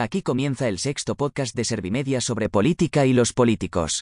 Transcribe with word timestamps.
Aquí 0.00 0.22
comienza 0.22 0.66
el 0.66 0.78
sexto 0.78 1.14
podcast 1.14 1.54
de 1.54 1.62
Servimedia 1.62 2.22
sobre 2.22 2.48
política 2.48 3.04
y 3.04 3.12
los 3.12 3.34
políticos. 3.34 4.00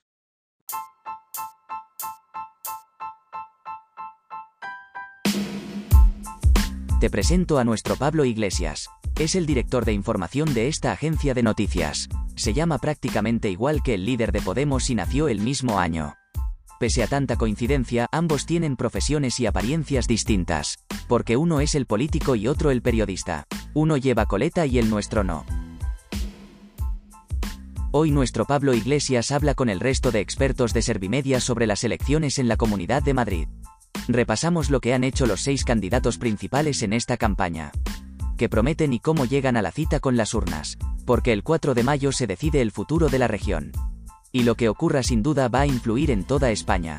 Te 7.00 7.10
presento 7.10 7.58
a 7.58 7.64
nuestro 7.64 7.96
Pablo 7.96 8.24
Iglesias. 8.24 8.88
Es 9.18 9.34
el 9.34 9.44
director 9.44 9.84
de 9.84 9.92
información 9.92 10.54
de 10.54 10.68
esta 10.68 10.92
agencia 10.92 11.34
de 11.34 11.42
noticias. 11.42 12.08
Se 12.36 12.52
llama 12.52 12.78
prácticamente 12.78 13.50
igual 13.50 13.82
que 13.82 13.94
el 13.94 14.04
líder 14.04 14.30
de 14.30 14.40
Podemos 14.40 14.90
y 14.90 14.94
nació 14.94 15.26
el 15.26 15.40
mismo 15.40 15.80
año. 15.80 16.14
Pese 16.78 17.02
a 17.02 17.08
tanta 17.08 17.34
coincidencia, 17.34 18.06
ambos 18.12 18.46
tienen 18.46 18.76
profesiones 18.76 19.40
y 19.40 19.46
apariencias 19.46 20.06
distintas. 20.06 20.76
Porque 21.08 21.36
uno 21.36 21.58
es 21.58 21.74
el 21.74 21.86
político 21.86 22.36
y 22.36 22.46
otro 22.46 22.70
el 22.70 22.82
periodista. 22.82 23.48
Uno 23.74 23.96
lleva 23.96 24.26
coleta 24.26 24.64
y 24.64 24.78
el 24.78 24.90
nuestro 24.90 25.24
no. 25.24 25.44
Hoy 27.90 28.10
nuestro 28.10 28.44
Pablo 28.44 28.74
Iglesias 28.74 29.32
habla 29.32 29.54
con 29.54 29.70
el 29.70 29.80
resto 29.80 30.10
de 30.10 30.20
expertos 30.20 30.74
de 30.74 30.82
Servimedia 30.82 31.40
sobre 31.40 31.66
las 31.66 31.84
elecciones 31.84 32.38
en 32.38 32.46
la 32.46 32.58
Comunidad 32.58 33.02
de 33.02 33.14
Madrid. 33.14 33.48
Repasamos 34.08 34.68
lo 34.68 34.82
que 34.82 34.92
han 34.92 35.04
hecho 35.04 35.24
los 35.24 35.40
seis 35.40 35.64
candidatos 35.64 36.18
principales 36.18 36.82
en 36.82 36.92
esta 36.92 37.16
campaña. 37.16 37.72
Que 38.36 38.50
prometen 38.50 38.92
y 38.92 39.00
cómo 39.00 39.24
llegan 39.24 39.56
a 39.56 39.62
la 39.62 39.72
cita 39.72 40.00
con 40.00 40.18
las 40.18 40.34
urnas. 40.34 40.76
Porque 41.06 41.32
el 41.32 41.42
4 41.42 41.72
de 41.72 41.82
mayo 41.82 42.12
se 42.12 42.26
decide 42.26 42.60
el 42.60 42.72
futuro 42.72 43.08
de 43.08 43.20
la 43.20 43.26
región. 43.26 43.72
Y 44.32 44.42
lo 44.42 44.54
que 44.54 44.68
ocurra 44.68 45.02
sin 45.02 45.22
duda 45.22 45.48
va 45.48 45.62
a 45.62 45.66
influir 45.66 46.10
en 46.10 46.24
toda 46.24 46.50
España. 46.50 46.98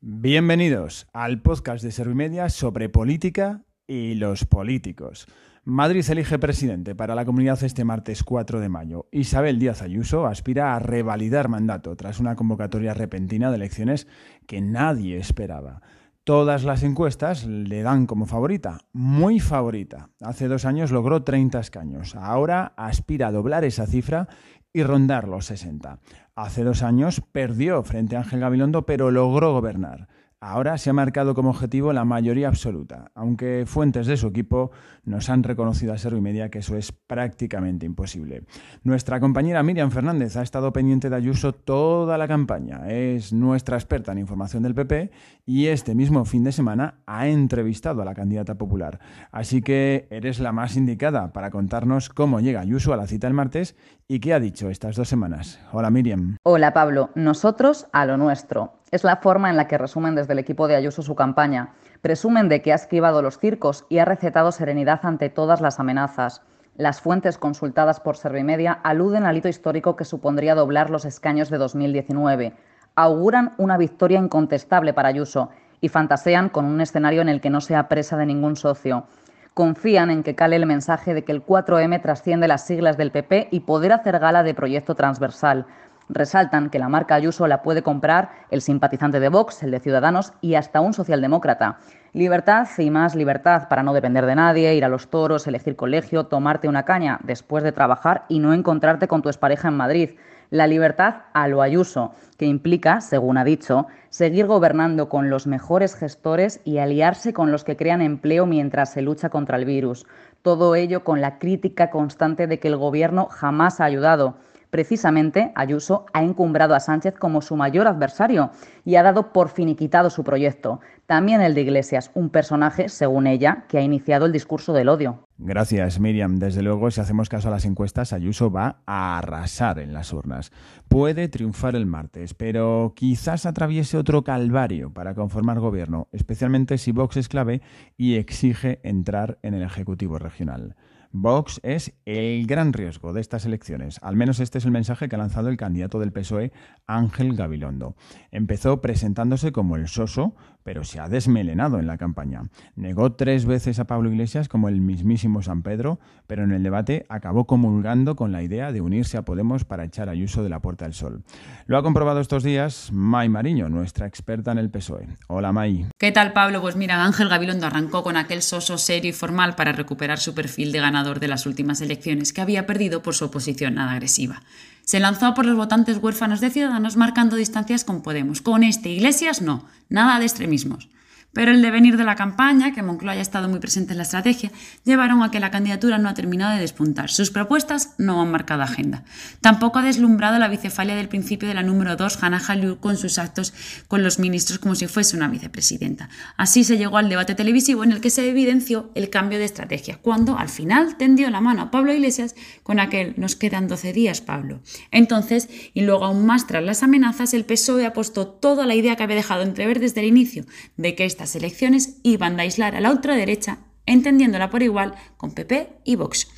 Bienvenidos 0.00 1.08
al 1.12 1.42
podcast 1.42 1.82
de 1.82 1.90
Servimedia 1.90 2.48
sobre 2.50 2.88
política 2.88 3.64
y 3.88 4.14
los 4.14 4.44
políticos. 4.44 5.26
Madrid 5.70 6.08
elige 6.08 6.38
presidente 6.38 6.94
para 6.94 7.14
la 7.14 7.26
comunidad 7.26 7.62
este 7.62 7.84
martes 7.84 8.24
4 8.24 8.58
de 8.58 8.70
mayo. 8.70 9.06
Isabel 9.12 9.58
Díaz 9.58 9.82
Ayuso 9.82 10.24
aspira 10.24 10.74
a 10.74 10.78
revalidar 10.78 11.50
mandato 11.50 11.94
tras 11.94 12.20
una 12.20 12.36
convocatoria 12.36 12.94
repentina 12.94 13.50
de 13.50 13.56
elecciones 13.56 14.06
que 14.46 14.62
nadie 14.62 15.18
esperaba. 15.18 15.82
Todas 16.24 16.64
las 16.64 16.82
encuestas 16.84 17.44
le 17.44 17.82
dan 17.82 18.06
como 18.06 18.24
favorita, 18.24 18.78
muy 18.94 19.40
favorita. 19.40 20.08
Hace 20.22 20.48
dos 20.48 20.64
años 20.64 20.90
logró 20.90 21.22
30 21.22 21.60
escaños. 21.60 22.14
Ahora 22.16 22.72
aspira 22.78 23.26
a 23.26 23.32
doblar 23.32 23.64
esa 23.64 23.86
cifra 23.86 24.26
y 24.72 24.84
rondar 24.84 25.28
los 25.28 25.44
60. 25.44 25.98
Hace 26.34 26.64
dos 26.64 26.82
años 26.82 27.20
perdió 27.30 27.82
frente 27.82 28.16
a 28.16 28.20
Ángel 28.20 28.40
Gabilondo, 28.40 28.86
pero 28.86 29.10
logró 29.10 29.52
gobernar. 29.52 30.08
Ahora 30.40 30.78
se 30.78 30.88
ha 30.88 30.92
marcado 30.92 31.34
como 31.34 31.50
objetivo 31.50 31.92
la 31.92 32.04
mayoría 32.04 32.46
absoluta, 32.46 33.10
aunque 33.16 33.64
fuentes 33.66 34.06
de 34.06 34.16
su 34.16 34.28
equipo 34.28 34.70
nos 35.02 35.30
han 35.30 35.42
reconocido 35.42 35.92
a 35.92 35.98
Servo 35.98 36.16
y 36.16 36.20
Media 36.20 36.48
que 36.48 36.60
eso 36.60 36.76
es 36.76 36.92
prácticamente 36.92 37.86
imposible. 37.86 38.44
Nuestra 38.84 39.18
compañera 39.18 39.64
Miriam 39.64 39.90
Fernández 39.90 40.36
ha 40.36 40.42
estado 40.42 40.72
pendiente 40.72 41.10
de 41.10 41.16
Ayuso 41.16 41.52
toda 41.54 42.16
la 42.18 42.28
campaña, 42.28 42.88
es 42.88 43.32
nuestra 43.32 43.76
experta 43.76 44.12
en 44.12 44.18
información 44.18 44.62
del 44.62 44.76
PP 44.76 45.10
y 45.44 45.66
este 45.66 45.96
mismo 45.96 46.24
fin 46.24 46.44
de 46.44 46.52
semana 46.52 47.00
ha 47.06 47.26
entrevistado 47.26 48.02
a 48.02 48.04
la 48.04 48.14
candidata 48.14 48.54
popular. 48.54 49.00
Así 49.32 49.60
que 49.60 50.06
eres 50.10 50.38
la 50.38 50.52
más 50.52 50.76
indicada 50.76 51.32
para 51.32 51.50
contarnos 51.50 52.10
cómo 52.10 52.38
llega 52.38 52.60
Ayuso 52.60 52.92
a 52.92 52.96
la 52.96 53.08
cita 53.08 53.26
el 53.26 53.34
martes 53.34 53.74
y 54.06 54.20
qué 54.20 54.34
ha 54.34 54.38
dicho 54.38 54.70
estas 54.70 54.94
dos 54.94 55.08
semanas. 55.08 55.58
Hola 55.72 55.90
Miriam. 55.90 56.36
Hola 56.44 56.72
Pablo, 56.72 57.10
nosotros 57.16 57.88
a 57.92 58.06
lo 58.06 58.16
nuestro. 58.16 58.77
Es 58.90 59.04
la 59.04 59.16
forma 59.16 59.50
en 59.50 59.56
la 59.58 59.68
que 59.68 59.76
resumen 59.76 60.14
desde 60.14 60.32
el 60.32 60.38
equipo 60.38 60.66
de 60.66 60.74
Ayuso 60.74 61.02
su 61.02 61.14
campaña. 61.14 61.74
Presumen 62.00 62.48
de 62.48 62.62
que 62.62 62.72
ha 62.72 62.76
esquivado 62.76 63.20
los 63.20 63.38
circos 63.38 63.84
y 63.90 63.98
ha 63.98 64.06
recetado 64.06 64.50
serenidad 64.50 65.00
ante 65.02 65.28
todas 65.28 65.60
las 65.60 65.78
amenazas. 65.78 66.40
Las 66.76 67.02
fuentes 67.02 67.36
consultadas 67.36 68.00
por 68.00 68.16
Servimedia 68.16 68.72
aluden 68.72 69.26
al 69.26 69.36
hito 69.36 69.48
histórico 69.48 69.94
que 69.94 70.06
supondría 70.06 70.54
doblar 70.54 70.88
los 70.88 71.04
escaños 71.04 71.50
de 71.50 71.58
2019. 71.58 72.54
Auguran 72.94 73.52
una 73.58 73.76
victoria 73.76 74.18
incontestable 74.18 74.94
para 74.94 75.10
Ayuso 75.10 75.50
y 75.82 75.88
fantasean 75.88 76.48
con 76.48 76.64
un 76.64 76.80
escenario 76.80 77.20
en 77.20 77.28
el 77.28 77.42
que 77.42 77.50
no 77.50 77.60
sea 77.60 77.88
presa 77.88 78.16
de 78.16 78.26
ningún 78.26 78.56
socio. 78.56 79.04
Confían 79.52 80.10
en 80.10 80.22
que 80.22 80.34
cale 80.34 80.56
el 80.56 80.66
mensaje 80.66 81.14
de 81.14 81.24
que 81.24 81.32
el 81.32 81.44
4M 81.44 82.00
trasciende 82.00 82.48
las 82.48 82.64
siglas 82.64 82.96
del 82.96 83.10
PP 83.10 83.48
y 83.50 83.60
poder 83.60 83.92
hacer 83.92 84.18
gala 84.18 84.44
de 84.44 84.54
proyecto 84.54 84.94
transversal 84.94 85.66
resaltan 86.08 86.70
que 86.70 86.78
la 86.78 86.88
marca 86.88 87.14
Ayuso 87.14 87.46
la 87.46 87.62
puede 87.62 87.82
comprar 87.82 88.30
el 88.50 88.60
simpatizante 88.60 89.20
de 89.20 89.28
Vox, 89.28 89.62
el 89.62 89.70
de 89.70 89.80
Ciudadanos 89.80 90.32
y 90.40 90.54
hasta 90.54 90.80
un 90.80 90.92
socialdemócrata. 90.92 91.78
Libertad 92.12 92.66
y 92.78 92.90
más 92.90 93.14
libertad 93.14 93.68
para 93.68 93.82
no 93.82 93.92
depender 93.92 94.24
de 94.26 94.34
nadie, 94.34 94.74
ir 94.74 94.84
a 94.84 94.88
los 94.88 95.08
toros, 95.08 95.46
elegir 95.46 95.76
colegio, 95.76 96.24
tomarte 96.24 96.66
una 96.66 96.84
caña 96.84 97.20
después 97.22 97.62
de 97.62 97.72
trabajar 97.72 98.24
y 98.28 98.38
no 98.38 98.54
encontrarte 98.54 99.08
con 99.08 99.22
tu 99.22 99.28
expareja 99.28 99.68
en 99.68 99.76
Madrid. 99.76 100.10
La 100.50 100.66
libertad 100.66 101.24
a 101.34 101.46
lo 101.46 101.60
Ayuso, 101.60 102.12
que 102.38 102.46
implica, 102.46 103.02
según 103.02 103.36
ha 103.36 103.44
dicho, 103.44 103.86
seguir 104.08 104.46
gobernando 104.46 105.10
con 105.10 105.28
los 105.28 105.46
mejores 105.46 105.94
gestores 105.94 106.62
y 106.64 106.78
aliarse 106.78 107.34
con 107.34 107.52
los 107.52 107.64
que 107.64 107.76
crean 107.76 108.00
empleo 108.00 108.46
mientras 108.46 108.92
se 108.92 109.02
lucha 109.02 109.28
contra 109.28 109.58
el 109.58 109.66
virus. 109.66 110.06
Todo 110.40 110.74
ello 110.74 111.04
con 111.04 111.20
la 111.20 111.38
crítica 111.38 111.90
constante 111.90 112.46
de 112.46 112.58
que 112.58 112.68
el 112.68 112.76
Gobierno 112.76 113.26
jamás 113.26 113.80
ha 113.80 113.84
ayudado. 113.84 114.36
Precisamente, 114.70 115.52
Ayuso 115.54 116.04
ha 116.12 116.22
encumbrado 116.22 116.74
a 116.74 116.80
Sánchez 116.80 117.14
como 117.18 117.40
su 117.40 117.56
mayor 117.56 117.86
adversario 117.86 118.50
y 118.84 118.96
ha 118.96 119.02
dado 119.02 119.32
por 119.32 119.48
finiquitado 119.48 120.10
su 120.10 120.24
proyecto. 120.24 120.80
También 121.06 121.40
el 121.40 121.54
de 121.54 121.62
Iglesias, 121.62 122.10
un 122.14 122.28
personaje, 122.28 122.90
según 122.90 123.26
ella, 123.26 123.64
que 123.68 123.78
ha 123.78 123.82
iniciado 123.82 124.26
el 124.26 124.32
discurso 124.32 124.74
del 124.74 124.90
odio. 124.90 125.26
Gracias, 125.38 126.00
Miriam. 126.00 126.38
Desde 126.38 126.62
luego, 126.62 126.90
si 126.90 127.00
hacemos 127.00 127.28
caso 127.28 127.48
a 127.48 127.52
las 127.52 127.64
encuestas, 127.64 128.12
Ayuso 128.12 128.50
va 128.50 128.82
a 128.84 129.16
arrasar 129.16 129.78
en 129.78 129.94
las 129.94 130.12
urnas. 130.12 130.52
Puede 130.88 131.28
triunfar 131.28 131.74
el 131.76 131.86
martes, 131.86 132.34
pero 132.34 132.92
quizás 132.94 133.46
atraviese 133.46 133.96
otro 133.96 134.22
calvario 134.22 134.92
para 134.92 135.14
conformar 135.14 135.60
gobierno, 135.60 136.08
especialmente 136.12 136.76
si 136.76 136.92
Vox 136.92 137.16
es 137.16 137.28
clave 137.28 137.62
y 137.96 138.16
exige 138.16 138.80
entrar 138.82 139.38
en 139.42 139.54
el 139.54 139.62
Ejecutivo 139.62 140.18
Regional. 140.18 140.76
Vox 141.10 141.60
es 141.62 141.94
el 142.04 142.46
gran 142.46 142.72
riesgo 142.72 143.12
de 143.12 143.20
estas 143.20 143.46
elecciones. 143.46 143.98
Al 144.02 144.16
menos 144.16 144.40
este 144.40 144.58
es 144.58 144.64
el 144.64 144.70
mensaje 144.70 145.08
que 145.08 145.16
ha 145.16 145.18
lanzado 145.18 145.48
el 145.48 145.56
candidato 145.56 145.98
del 145.98 146.12
PSOE, 146.12 146.52
Ángel 146.86 147.34
Gabilondo. 147.34 147.96
Empezó 148.30 148.80
presentándose 148.80 149.50
como 149.52 149.76
el 149.76 149.88
soso, 149.88 150.34
pero 150.68 150.84
se 150.84 151.00
ha 151.00 151.08
desmelenado 151.08 151.78
en 151.78 151.86
la 151.86 151.96
campaña. 151.96 152.42
Negó 152.76 153.12
tres 153.12 153.46
veces 153.46 153.78
a 153.78 153.86
Pablo 153.86 154.10
Iglesias 154.10 154.50
como 154.50 154.68
el 154.68 154.82
mismísimo 154.82 155.40
San 155.40 155.62
Pedro, 155.62 155.98
pero 156.26 156.44
en 156.44 156.52
el 156.52 156.62
debate 156.62 157.06
acabó 157.08 157.46
comulgando 157.46 158.16
con 158.16 158.32
la 158.32 158.42
idea 158.42 158.70
de 158.70 158.82
unirse 158.82 159.16
a 159.16 159.22
Podemos 159.22 159.64
para 159.64 159.84
echar 159.84 160.10
Ayuso 160.10 160.42
de 160.42 160.50
la 160.50 160.60
Puerta 160.60 160.84
del 160.84 160.92
Sol. 160.92 161.22
Lo 161.64 161.78
ha 161.78 161.82
comprobado 161.82 162.20
estos 162.20 162.42
días 162.42 162.90
May 162.92 163.30
Mariño, 163.30 163.70
nuestra 163.70 164.06
experta 164.06 164.52
en 164.52 164.58
el 164.58 164.68
PSOE. 164.68 165.08
Hola 165.28 165.52
May. 165.52 165.86
¿Qué 165.96 166.12
tal 166.12 166.34
Pablo? 166.34 166.60
Pues 166.60 166.76
mira, 166.76 167.02
Ángel 167.02 167.30
Gabilondo 167.30 167.64
arrancó 167.64 168.02
con 168.02 168.18
aquel 168.18 168.42
soso 168.42 168.76
serio 168.76 169.08
y 169.08 169.14
formal 169.14 169.54
para 169.54 169.72
recuperar 169.72 170.18
su 170.18 170.34
perfil 170.34 170.70
de 170.70 170.80
ganador 170.80 171.18
de 171.18 171.28
las 171.28 171.46
últimas 171.46 171.80
elecciones 171.80 172.34
que 172.34 172.42
había 172.42 172.66
perdido 172.66 173.00
por 173.00 173.14
su 173.14 173.24
oposición 173.24 173.76
nada 173.76 173.92
agresiva. 173.92 174.42
Se 174.88 175.00
lanzó 175.00 175.34
por 175.34 175.44
los 175.44 175.54
votantes 175.54 175.98
huérfanos 176.00 176.40
de 176.40 176.48
Ciudadanos 176.48 176.96
marcando 176.96 177.36
distancias 177.36 177.84
con 177.84 178.00
Podemos. 178.00 178.40
Con 178.40 178.64
este 178.64 178.88
Iglesias 178.88 179.42
no, 179.42 179.66
nada 179.90 180.18
de 180.18 180.24
extremismos. 180.24 180.88
Pero 181.32 181.52
el 181.52 181.62
devenir 181.62 181.96
de 181.96 182.04
la 182.04 182.16
campaña, 182.16 182.72
que 182.72 182.82
Moncloa 182.82 183.12
haya 183.12 183.22
estado 183.22 183.48
muy 183.48 183.60
presente 183.60 183.92
en 183.92 183.98
la 183.98 184.02
estrategia, 184.04 184.50
llevaron 184.84 185.22
a 185.22 185.30
que 185.30 185.40
la 185.40 185.50
candidatura 185.50 185.98
no 185.98 186.08
ha 186.08 186.14
terminado 186.14 186.54
de 186.54 186.60
despuntar. 186.60 187.10
Sus 187.10 187.30
propuestas 187.30 187.94
no 187.98 188.22
han 188.22 188.30
marcado 188.30 188.62
agenda. 188.62 189.04
Tampoco 189.40 189.78
ha 189.78 189.82
deslumbrado 189.82 190.38
la 190.38 190.48
bicefalia 190.48 190.96
del 190.96 191.08
principio 191.08 191.48
de 191.48 191.54
la 191.54 191.62
número 191.62 191.96
2, 191.96 192.22
Hannah 192.22 192.42
Haliu, 192.46 192.78
con 192.80 192.96
sus 192.96 193.18
actos 193.18 193.52
con 193.88 194.02
los 194.02 194.18
ministros 194.18 194.58
como 194.58 194.74
si 194.74 194.86
fuese 194.86 195.16
una 195.16 195.28
vicepresidenta. 195.28 196.08
Así 196.36 196.64
se 196.64 196.78
llegó 196.78 196.96
al 196.96 197.08
debate 197.08 197.34
televisivo 197.34 197.84
en 197.84 197.92
el 197.92 198.00
que 198.00 198.10
se 198.10 198.28
evidenció 198.28 198.90
el 198.94 199.10
cambio 199.10 199.38
de 199.38 199.44
estrategia, 199.44 199.98
cuando 200.00 200.38
al 200.38 200.48
final 200.48 200.96
tendió 200.96 201.30
la 201.30 201.40
mano 201.40 201.62
a 201.62 201.70
Pablo 201.70 201.92
Iglesias 201.92 202.34
con 202.62 202.80
aquel 202.80 203.14
nos 203.16 203.36
quedan 203.36 203.68
12 203.68 203.92
días, 203.92 204.20
Pablo. 204.20 204.60
Entonces, 204.90 205.48
y 205.74 205.82
luego 205.82 206.04
aún 206.04 206.26
más 206.26 206.46
tras 206.46 206.64
las 206.64 206.82
amenazas, 206.82 207.34
el 207.34 207.44
PSOE 207.44 207.86
apostó 207.86 208.26
toda 208.26 208.66
la 208.66 208.74
idea 208.74 208.96
que 208.96 209.02
había 209.02 209.16
dejado 209.16 209.42
entrever 209.42 209.80
desde 209.80 210.00
el 210.00 210.06
inicio 210.06 210.44
de 210.76 210.94
que 210.94 211.04
estas 211.18 211.34
elecciones 211.34 211.96
iban 212.04 212.38
a 212.38 212.44
aislar 212.44 212.76
a 212.76 212.80
la 212.80 212.92
ultraderecha 212.92 213.58
entendiéndola 213.86 214.50
por 214.50 214.62
igual 214.62 214.94
con 215.16 215.32
PP 215.32 215.80
y 215.82 215.96
Vox. 215.96 216.28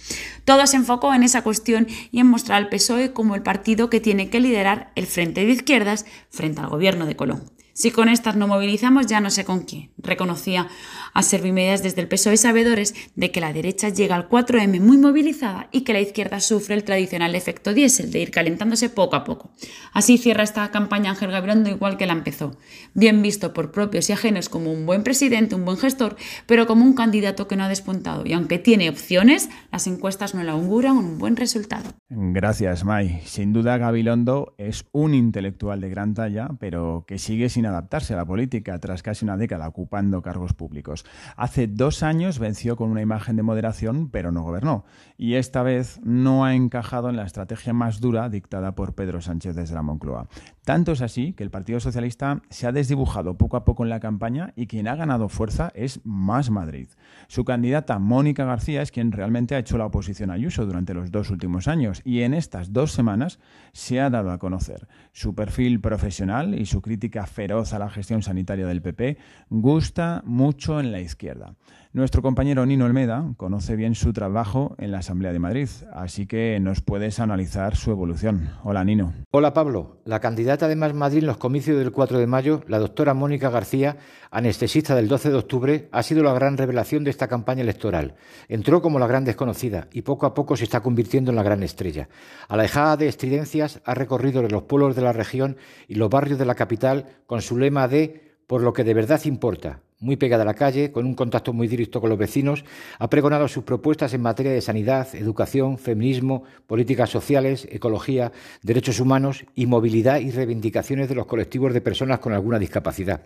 Todo 0.47 0.67
se 0.67 0.77
enfocó 0.77 1.13
en 1.13 1.23
esa 1.23 1.43
cuestión 1.43 1.87
y 2.11 2.21
en 2.21 2.29
mostrar 2.29 2.57
al 2.57 2.71
PSOE 2.71 3.13
como 3.13 3.35
el 3.35 3.43
partido 3.43 3.91
que 3.91 4.01
tiene 4.01 4.31
que 4.31 4.41
liderar 4.41 4.91
el 4.95 5.07
frente 5.07 5.45
de 5.45 5.53
izquierdas 5.53 6.07
frente 6.31 6.63
al 6.63 6.69
gobierno 6.69 7.05
de 7.05 7.17
Colón. 7.17 7.43
Si 7.81 7.91
con 7.91 8.11
estas 8.11 8.37
no 8.37 8.47
movilizamos, 8.47 9.07
ya 9.07 9.23
no 9.23 9.31
sé 9.31 9.47
con 9.47 9.61
quién. 9.61 9.91
Reconocía 9.97 10.69
a 11.15 11.23
Servimedias 11.23 11.83
desde 11.83 12.03
el 12.03 12.09
PSOE 12.09 12.37
sabedores 12.37 12.95
de 13.15 13.31
que 13.31 13.41
la 13.41 13.55
derecha 13.55 13.89
llega 13.89 14.17
al 14.17 14.29
4M 14.29 14.83
muy 14.83 14.99
movilizada 14.99 15.71
y 15.73 15.81
que 15.81 15.95
la 15.95 16.01
izquierda 16.01 16.41
sufre 16.41 16.75
el 16.75 16.85
tradicional 16.85 17.35
efecto 17.35 17.73
diésel 17.73 18.13
de 18.13 18.19
ir 18.19 18.31
calentándose 18.33 18.91
poco 18.91 19.17
a 19.17 19.25
poco. 19.25 19.53
Así 19.95 20.19
cierra 20.19 20.43
esta 20.43 20.71
campaña 20.71 21.13
Ángel 21.13 21.31
Gabilondo 21.31 21.71
igual 21.71 21.97
que 21.97 22.05
la 22.05 22.13
empezó. 22.13 22.55
Bien 22.93 23.23
visto 23.23 23.55
por 23.55 23.73
propios 23.73 24.11
y 24.11 24.13
ajenos 24.13 24.51
como 24.51 24.71
un 24.71 24.85
buen 24.85 25.03
presidente, 25.03 25.55
un 25.55 25.65
buen 25.65 25.79
gestor, 25.79 26.17
pero 26.45 26.67
como 26.67 26.85
un 26.85 26.93
candidato 26.93 27.49
que 27.49 27.57
no 27.57 27.65
ha 27.65 27.69
despuntado. 27.71 28.27
Y 28.27 28.35
aunque 28.35 28.59
tiene 28.59 28.91
opciones, 28.91 29.49
las 29.73 29.87
encuestas 29.87 30.35
no 30.35 30.43
le 30.43 30.51
auguran 30.51 30.99
un 30.99 31.17
buen 31.17 31.35
resultado. 31.35 31.95
Gracias, 32.11 32.85
May. 32.85 33.23
Sin 33.25 33.55
duda, 33.55 33.79
Gabilondo 33.79 34.55
es 34.59 34.85
un 34.93 35.15
intelectual 35.15 35.81
de 35.81 35.89
gran 35.89 36.13
talla, 36.13 36.51
pero 36.59 37.05
que 37.07 37.19
sigue 37.19 37.49
sin 37.49 37.70
adaptarse 37.71 38.15
a 38.15 38.17
la 38.17 38.25
política 38.25 38.79
tras 38.79 39.03
casi 39.03 39.25
una 39.25 39.37
década 39.37 39.69
ocupando 39.69 40.23
cargos 40.23 40.53
públicos. 40.53 41.05
Hace 41.37 41.67
dos 41.67 42.03
años 42.03 42.39
venció 42.39 42.77
con 42.77 42.91
una 42.91 43.03
imagen 43.03 43.37
de 43.37 43.43
moderación, 43.43 44.11
pero 44.11 44.33
no 44.33 44.43
gobernó. 44.43 44.85
Y 45.17 45.35
esta 45.35 45.63
vez 45.63 46.01
no 46.03 46.45
ha 46.45 46.55
encajado 46.55 47.09
en 47.11 47.17
la 47.17 47.25
estrategia 47.25 47.73
más 47.73 48.01
dura 48.01 48.29
dictada 48.29 48.75
por 48.75 48.95
Pedro 48.95 49.21
Sánchez 49.21 49.55
desde 49.57 49.75
la 49.75 49.83
Moncloa. 49.83 50.29
Tanto 50.65 50.93
es 50.93 51.03
así 51.03 51.33
que 51.33 51.43
el 51.43 51.51
Partido 51.51 51.81
Socialista 51.81 52.43
se 52.49 52.67
ha 52.67 52.73
desdibujado 52.73 53.37
poco 53.37 53.57
a 53.57 53.65
poco 53.65 53.83
en 53.83 53.91
la 53.91 54.01
campaña 54.01 54.53
y 54.57 54.67
quien 54.67 54.89
ha 54.89 54.95
ganado 54.95 55.29
fuerza 55.29 55.73
es 55.75 56.01
Más 56.05 56.51
Madrid. 56.51 56.89
Su 57.29 57.45
candidata 57.45 57.99
Mónica 57.99 58.45
García 58.45 58.83
es 58.83 58.93
quien 58.93 59.13
realmente 59.13 59.55
ha 59.55 59.59
hecho 59.59 59.79
la 59.79 59.87
oposición 59.87 60.31
a 60.31 60.35
Ayuso 60.35 60.67
durante 60.67 60.95
los 60.95 61.11
dos 61.11 61.31
últimos 61.31 61.69
años 61.69 62.03
y 62.05 62.23
en 62.23 62.35
estas 62.35 62.73
dos 62.73 62.93
semanas 62.93 63.41
se 63.73 64.01
ha 64.01 64.11
dado 64.11 64.31
a 64.31 64.39
conocer. 64.39 64.87
Su 65.13 65.35
perfil 65.35 65.81
profesional 65.81 66.55
y 66.55 66.67
su 66.67 66.81
crítica 66.83 67.27
feroz 67.27 67.60
a 67.61 67.79
la 67.79 67.91
gestión 67.91 68.23
sanitaria 68.23 68.67
del 68.67 68.83
PP 68.83 69.19
gusta 69.51 70.23
mucho 70.25 70.81
en 70.81 70.93
la 70.93 71.01
izquierda. 71.01 71.55
Nuestro 71.93 72.23
compañero 72.23 72.65
Nino 72.67 72.85
Almeda 72.85 73.35
conoce 73.37 73.75
bien 73.75 73.97
su 73.97 74.13
trabajo 74.13 74.77
en 74.79 74.93
la 74.93 74.99
Asamblea 74.99 75.33
de 75.33 75.41
Madrid, 75.41 75.69
así 75.93 76.25
que 76.25 76.57
nos 76.61 76.83
puedes 76.83 77.19
analizar 77.19 77.75
su 77.75 77.91
evolución. 77.91 78.49
Hola 78.63 78.85
Nino. 78.85 79.13
Hola 79.33 79.53
Pablo. 79.55 80.01
La 80.05 80.21
candidata 80.21 80.69
de 80.69 80.77
Más 80.77 80.95
Madrid 80.95 81.19
en 81.19 81.27
los 81.27 81.39
comicios 81.39 81.77
del 81.77 81.91
4 81.91 82.21
de 82.21 82.29
mayo, 82.29 82.63
la 82.69 82.79
doctora 82.79 83.13
Mónica 83.13 83.51
García, 83.51 83.97
anestesista 84.31 84.95
del 84.95 85.09
12 85.09 85.31
de 85.31 85.37
octubre, 85.37 85.89
ha 85.91 86.05
sido 86.05 86.23
la 86.23 86.33
gran 86.33 86.57
revelación 86.59 87.03
de 87.03 87.11
esta 87.11 87.27
campaña 87.27 87.63
electoral. 87.63 88.15
Entró 88.47 88.83
como 88.83 89.01
la 89.01 89.09
gran 89.09 89.25
desconocida 89.25 89.89
y 89.91 90.03
poco 90.03 90.27
a 90.27 90.35
poco 90.35 90.57
se 90.57 90.63
está 90.63 90.83
convirtiendo 90.83 91.33
en 91.33 91.37
la 91.37 91.43
gran 91.43 91.65
estrella. 91.65 92.09
Alejada 92.47 92.99
de 92.99 93.09
estridencias, 93.09 93.83
ha 93.85 93.95
recorrido 93.95 94.43
los 94.43 94.63
pueblos 94.63 94.95
de 94.95 95.03
la 95.03 95.13
región 95.13 95.57
y 95.89 95.97
los 95.97 96.09
barrios 96.09 96.39
de 96.39 96.45
la 96.47 96.55
capital 96.55 97.07
con 97.27 97.43
su 97.43 97.59
lema 97.59 97.89
de 97.89 98.31
por 98.47 98.63
lo 98.63 98.73
que 98.73 98.85
de 98.85 98.95
verdad 98.95 99.21
importa, 99.25 99.81
muy 100.01 100.17
pegada 100.17 100.43
a 100.43 100.47
la 100.47 100.55
calle, 100.55 100.91
con 100.91 101.05
un 101.05 101.15
contacto 101.15 101.53
muy 101.53 101.69
directo 101.69 102.01
con 102.01 102.09
los 102.09 102.19
vecinos, 102.19 102.65
ha 102.99 103.11
pregonado 103.11 103.47
sus 103.49 103.65
propuestas 103.65 104.15
en 104.15 104.23
materia 104.23 104.51
de 104.51 104.63
sanidad, 104.63 105.15
educación, 105.15 105.77
feminismo, 105.77 106.45
políticas 106.67 107.11
sociales, 107.11 107.69
ecología, 107.71 108.33
derechos 108.63 108.99
humanos 108.99 109.45
y 109.55 109.67
movilidad 109.67 110.21
y 110.21 110.31
reivindicaciones 110.31 111.11
de 111.11 111.15
los 111.15 111.27
colectivos 111.27 111.75
de 111.75 111.83
personas 111.83 112.19
con 112.19 112.33
alguna 112.33 112.59
discapacidad. 112.59 113.23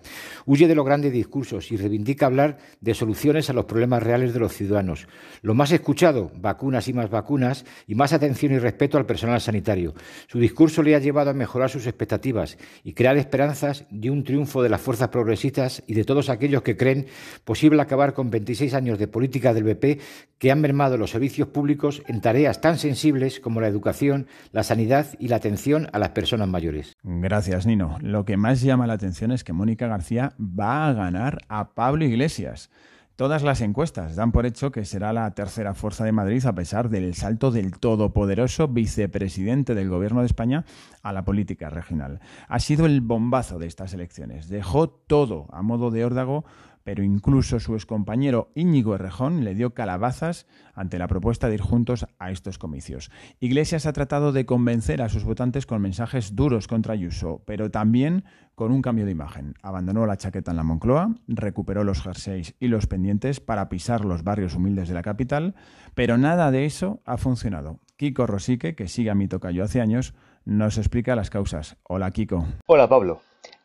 Huye 0.47 0.67
de 0.67 0.75
los 0.75 0.85
grandes 0.85 1.13
discursos 1.13 1.71
y 1.71 1.77
reivindica 1.77 2.27
hablar 2.27 2.59
de 2.81 2.95
soluciones 2.95 3.49
a 3.51 3.53
los 3.53 3.67
problemas 3.67 4.03
reales 4.03 4.35
de 4.35 4.41
los 4.41 4.53
ciudadanos. 4.53 5.07
Lo 5.43 5.55
más 5.55 5.71
escuchado, 5.71 6.33
vacunas 6.41 6.89
y 6.89 6.93
más 6.93 7.09
vacunas 7.09 7.65
y 7.87 7.95
más 7.95 8.13
atención 8.13 8.53
y 8.53 8.59
respeto 8.59 8.99
al 8.99 9.07
personal 9.07 9.41
sanitario. 9.41 9.95
Su 10.27 10.41
discurso 10.41 10.83
le 10.83 10.97
ha 10.97 10.99
llevado 10.99 11.31
a 11.31 11.35
mejorar 11.35 11.71
sus 11.71 11.87
expectativas 11.87 12.59
y 12.83 12.95
crear 12.95 13.17
esperanzas 13.17 13.87
de 13.91 14.11
un 14.11 14.25
triunfo 14.25 14.61
de 14.61 14.71
las 14.71 14.81
fuerzas 14.81 15.11
progresistas 15.11 15.85
y 15.87 15.95
de 15.95 16.05
todos 16.05 16.29
aquellos 16.29 16.64
que 16.65 16.77
creen 16.77 17.07
posible 17.45 17.81
acabar 17.81 18.15
con 18.15 18.31
26 18.31 18.75
años 18.75 18.99
de 18.99 19.07
política 19.07 19.55
del 19.55 19.63
BP 19.63 20.01
que 20.39 20.51
han 20.51 20.61
mermado 20.61 20.97
los 20.97 21.11
servicios 21.11 21.49
públicos 21.49 22.03
en 22.09 22.21
tareas 22.21 22.61
tan 22.61 22.79
sensibles 22.79 23.39
como 23.39 23.61
la 23.61 23.69
educación, 23.69 24.27
la 24.51 24.65
sanidad 24.65 25.07
y 25.19 25.29
la 25.29 25.37
atención 25.37 25.89
a 25.93 25.99
las 25.99 26.11
personas 26.11 26.49
mayores. 26.49 26.97
Gracias, 27.03 27.67
Nino. 27.67 27.99
Lo 28.01 28.25
que 28.25 28.37
más 28.37 28.61
llama 28.61 28.87
la 28.87 28.95
atención 28.95 29.31
es 29.31 29.45
que 29.45 29.53
Mónica 29.53 29.87
García 29.87 30.35
va 30.41 30.89
a 30.89 30.93
ganar 30.93 31.39
a 31.49 31.75
Pablo 31.75 32.05
Iglesias. 32.05 32.71
Todas 33.17 33.45
las 33.45 33.61
encuestas 33.61 34.17
dan 34.17 34.33
por 34.33 34.45
hecho 34.45 34.73
que 34.73 34.85
será 34.85 35.13
la 35.13 35.31
tercera 35.35 35.75
fuerza 35.75 36.05
de 36.05 36.11
Madrid 36.11 36.45
a 36.47 36.53
pesar 36.53 36.89
del 36.89 37.15
salto 37.15 37.53
del 37.53 37.79
todopoderoso 37.79 38.67
vicepresidente 38.67 39.77
del 39.77 39.89
Gobierno 39.89 40.19
de 40.19 40.27
España 40.27 40.65
a 41.01 41.13
la 41.13 41.25
política 41.25 41.71
regional. 41.71 42.19
Ha 42.49 42.59
sido 42.59 42.87
el 42.87 43.03
bombazo 43.03 43.61
de 43.61 43.69
estas 43.69 43.95
elecciones. 43.95 44.49
Dejó 44.49 44.89
todo 44.89 45.47
a 45.53 45.63
modo 45.63 45.93
de 45.93 46.05
órdago 46.05 46.45
pero 46.85 47.03
incluso 47.03 47.59
su 47.59 47.75
excompañero 47.75 48.51
Íñigo 48.55 48.95
Errejón 48.95 49.43
le 49.43 49.55
dio 49.55 49.75
calabazas 49.75 50.47
ante 50.75 50.99
la 50.99 51.09
propuesta 51.09 51.49
de 51.49 51.55
ir 51.55 51.63
juntos 51.63 52.07
a 52.19 52.31
estos 52.31 52.59
comicios. 52.59 53.11
Iglesias 53.41 53.87
ha 53.87 53.93
tratado 53.93 54.33
de 54.33 54.47
convencer 54.47 55.03
a 55.03 55.09
sus 55.09 55.25
votantes 55.25 55.67
con 55.67 55.83
mensajes 55.83 56.37
duros 56.37 56.69
contra 56.69 56.95
Ayuso, 56.95 57.43
pero 57.47 57.71
también 57.71 58.25
con 58.55 58.71
un 58.71 58.83
cambio 58.83 59.07
de 59.07 59.13
imagen. 59.13 59.55
Abandonó 59.63 60.07
la 60.07 60.17
chaqueta 60.17 60.53
en 60.53 60.59
la 60.59 60.63
Moncloa, 60.63 61.15
recuperó 61.27 61.83
los 61.83 62.03
jerseys 62.03 62.55
y 62.61 62.69
los 62.69 62.87
pendientes 62.87 63.41
para 63.41 63.69
pisar 63.69 64.05
los 64.05 64.23
barrios 64.23 64.55
humildes 64.55 64.89
de 64.89 64.95
la 64.95 65.03
capital, 65.03 65.55
pero 65.95 66.19
nada 66.19 66.51
de 66.51 66.67
eso 66.67 67.01
ha 67.05 67.17
funcionado. 67.17 67.81
Kiko 67.97 68.27
Rosique, 68.27 68.75
que 68.75 68.89
sigue 68.89 69.11
a 69.11 69.15
mi 69.15 69.29
tocayo 69.29 69.65
hace 69.65 69.81
años, 69.81 70.15
nos 70.45 70.79
explica 70.79 71.17
las 71.17 71.31
causas. 71.31 71.77
Hola 71.85 72.11
Kiko. 72.11 72.47
Hola 72.67 72.89
Pablo. 72.89 73.21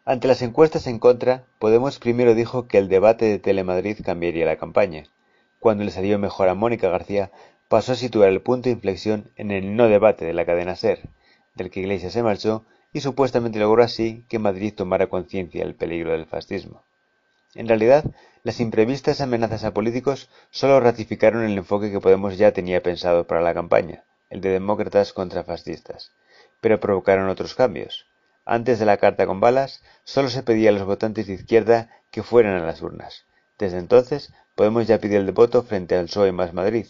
Ante 0.10 0.28
las 0.28 0.42
encuestas 0.42 0.88
en 0.88 0.98
contra, 0.98 1.44
Podemos 1.60 2.00
primero 2.00 2.34
dijo 2.34 2.68
que 2.68 2.80
el 2.80 2.90
debate 2.90 3.26
de 3.26 3.38
Telemadrid 3.38 4.00
cambiaría 4.04 4.44
la 4.48 4.58
campaña. 4.58 5.04
Cuando 5.60 5.84
le 5.84 5.92
salió 5.92 6.18
mejor 6.18 6.50
a 6.50 6.56
Mónica 6.56 6.90
García, 6.90 7.30
pasó 7.68 7.92
a 7.92 7.96
situar 7.96 8.30
el 8.30 8.42
punto 8.42 8.70
de 8.70 8.74
inflexión 8.74 9.30
en 9.36 9.52
el 9.52 9.76
no 9.76 9.88
debate 9.88 10.26
de 10.26 10.34
la 10.34 10.48
cadena 10.48 10.76
SER, 10.76 11.08
del 11.54 11.70
que 11.70 11.82
Iglesias 11.82 12.14
se 12.14 12.24
marchó 12.24 12.66
y 12.92 13.02
supuestamente 13.02 13.60
logró 13.60 13.84
así 13.84 14.26
que 14.30 14.40
Madrid 14.40 14.74
tomara 14.74 15.10
conciencia 15.10 15.64
del 15.64 15.76
peligro 15.76 16.14
del 16.14 16.26
fascismo. 16.26 16.82
En 17.54 17.68
realidad, 17.68 18.04
las 18.42 18.60
imprevistas 18.62 19.22
amenazas 19.22 19.64
a 19.64 19.76
políticos 19.76 20.28
solo 20.50 20.80
ratificaron 20.80 21.44
el 21.44 21.56
enfoque 21.56 21.92
que 21.92 22.02
Podemos 22.02 22.36
ya 22.36 22.52
tenía 22.52 22.82
pensado 22.82 23.28
para 23.28 23.42
la 23.42 23.54
campaña, 23.54 24.06
el 24.32 24.42
de 24.42 24.50
demócratas 24.50 25.14
contra 25.14 25.44
fascistas, 25.44 26.14
pero 26.62 26.80
provocaron 26.80 27.30
otros 27.30 27.54
cambios. 27.54 28.08
Antes 28.50 28.80
de 28.80 28.86
la 28.86 28.98
carta 28.98 29.26
con 29.26 29.40
balas, 29.40 29.84
solo 30.04 30.30
se 30.30 30.44
pedía 30.44 30.70
a 30.70 30.74
los 30.74 30.86
votantes 30.86 31.28
de 31.28 31.34
izquierda 31.34 31.90
que 32.12 32.24
fueran 32.24 32.62
a 32.62 32.66
las 32.66 32.82
urnas. 32.82 33.26
Desde 33.58 33.78
entonces, 33.78 34.32
Podemos 34.60 34.88
ya 34.88 35.00
pedir 35.00 35.22
el 35.22 35.32
voto 35.32 35.64
frente 35.64 35.96
al 35.96 36.08
PSOE 36.08 36.34
más 36.34 36.54
Madrid, 36.54 36.86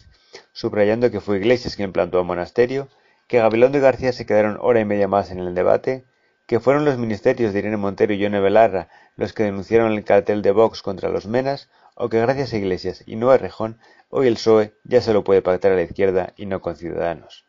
subrayando 0.53 1.11
que 1.11 1.19
fue 1.19 1.37
Iglesias 1.37 1.75
quien 1.75 1.91
plantó 1.91 2.17
a 2.17 2.23
Monasterio, 2.23 2.87
que 3.27 3.37
Gabilondo 3.37 3.77
y 3.77 3.81
García 3.81 4.11
se 4.11 4.25
quedaron 4.25 4.57
hora 4.59 4.79
y 4.79 4.85
media 4.85 5.07
más 5.07 5.29
en 5.29 5.37
el 5.37 5.53
debate, 5.53 6.03
que 6.47 6.59
fueron 6.59 6.83
los 6.83 6.97
ministerios 6.97 7.53
de 7.53 7.59
Irene 7.59 7.77
Montero 7.77 8.11
y 8.11 8.17
Yone 8.17 8.39
Belarra 8.39 8.89
los 9.17 9.33
que 9.33 9.43
denunciaron 9.43 9.91
el 9.91 10.03
cartel 10.03 10.41
de 10.41 10.49
Vox 10.49 10.81
contra 10.81 11.09
los 11.09 11.27
Menas, 11.27 11.69
o 11.93 12.09
que 12.09 12.19
gracias 12.19 12.53
a 12.53 12.57
Iglesias 12.57 13.03
y 13.05 13.17
no 13.17 13.29
a 13.29 13.37
Rejón, 13.37 13.77
hoy 14.09 14.25
el 14.25 14.33
PSOE 14.33 14.73
ya 14.83 15.01
se 15.01 15.13
lo 15.13 15.23
puede 15.23 15.43
pactar 15.43 15.71
a 15.71 15.75
la 15.75 15.83
izquierda 15.83 16.33
y 16.37 16.47
no 16.47 16.61
con 16.61 16.75
Ciudadanos. 16.75 17.45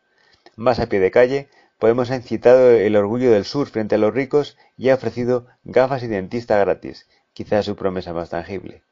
Más 0.55 0.81
a 0.81 0.87
pie 0.87 1.01
de 1.01 1.11
calle, 1.11 1.49
Podemos 1.81 2.11
ha 2.11 2.17
incitado 2.17 2.71
el 2.73 2.95
orgullo 2.95 3.33
del 3.33 3.47
sur 3.47 3.67
frente 3.67 3.95
a 3.95 3.99
los 3.99 4.13
ricos 4.13 4.59
y 4.77 4.91
ha 4.91 4.95
ofrecido 4.95 5.47
gafas 5.65 6.03
y 6.03 6.09
dentista 6.09 6.59
gratis, 6.59 7.09
quizás 7.33 7.65
su 7.65 7.75
promesa 7.75 8.13
más 8.13 8.29
tangible. 8.29 8.85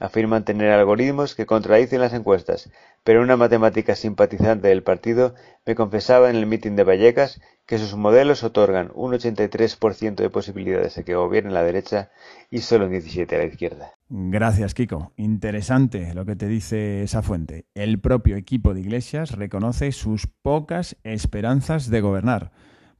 Afirman 0.00 0.44
tener 0.44 0.72
algoritmos 0.72 1.34
que 1.36 1.46
contradicen 1.46 2.00
las 2.00 2.14
encuestas, 2.14 2.70
pero 3.04 3.22
una 3.22 3.36
matemática 3.36 3.94
simpatizante 3.94 4.68
del 4.68 4.82
partido 4.82 5.34
me 5.64 5.74
confesaba 5.76 6.30
en 6.30 6.36
el 6.36 6.46
mitin 6.46 6.74
de 6.74 6.84
Vallecas 6.84 7.40
que 7.66 7.78
sus 7.78 7.94
modelos 7.94 8.42
otorgan 8.42 8.90
un 8.94 9.12
83% 9.12 10.16
de 10.16 10.30
posibilidades 10.30 10.96
de 10.96 11.04
que 11.04 11.14
gobierne 11.14 11.52
la 11.52 11.62
derecha 11.62 12.10
y 12.50 12.58
solo 12.58 12.86
un 12.86 12.92
17% 12.92 13.32
a 13.32 13.38
la 13.38 13.44
izquierda. 13.44 13.92
Gracias, 14.08 14.74
Kiko. 14.74 15.12
Interesante 15.16 16.14
lo 16.14 16.24
que 16.24 16.34
te 16.34 16.48
dice 16.48 17.04
esa 17.04 17.22
fuente. 17.22 17.66
El 17.74 18.00
propio 18.00 18.36
equipo 18.36 18.74
de 18.74 18.80
Iglesias 18.80 19.32
reconoce 19.32 19.92
sus 19.92 20.26
pocas 20.26 20.96
esperanzas 21.04 21.90
de 21.90 22.00
gobernar. 22.00 22.50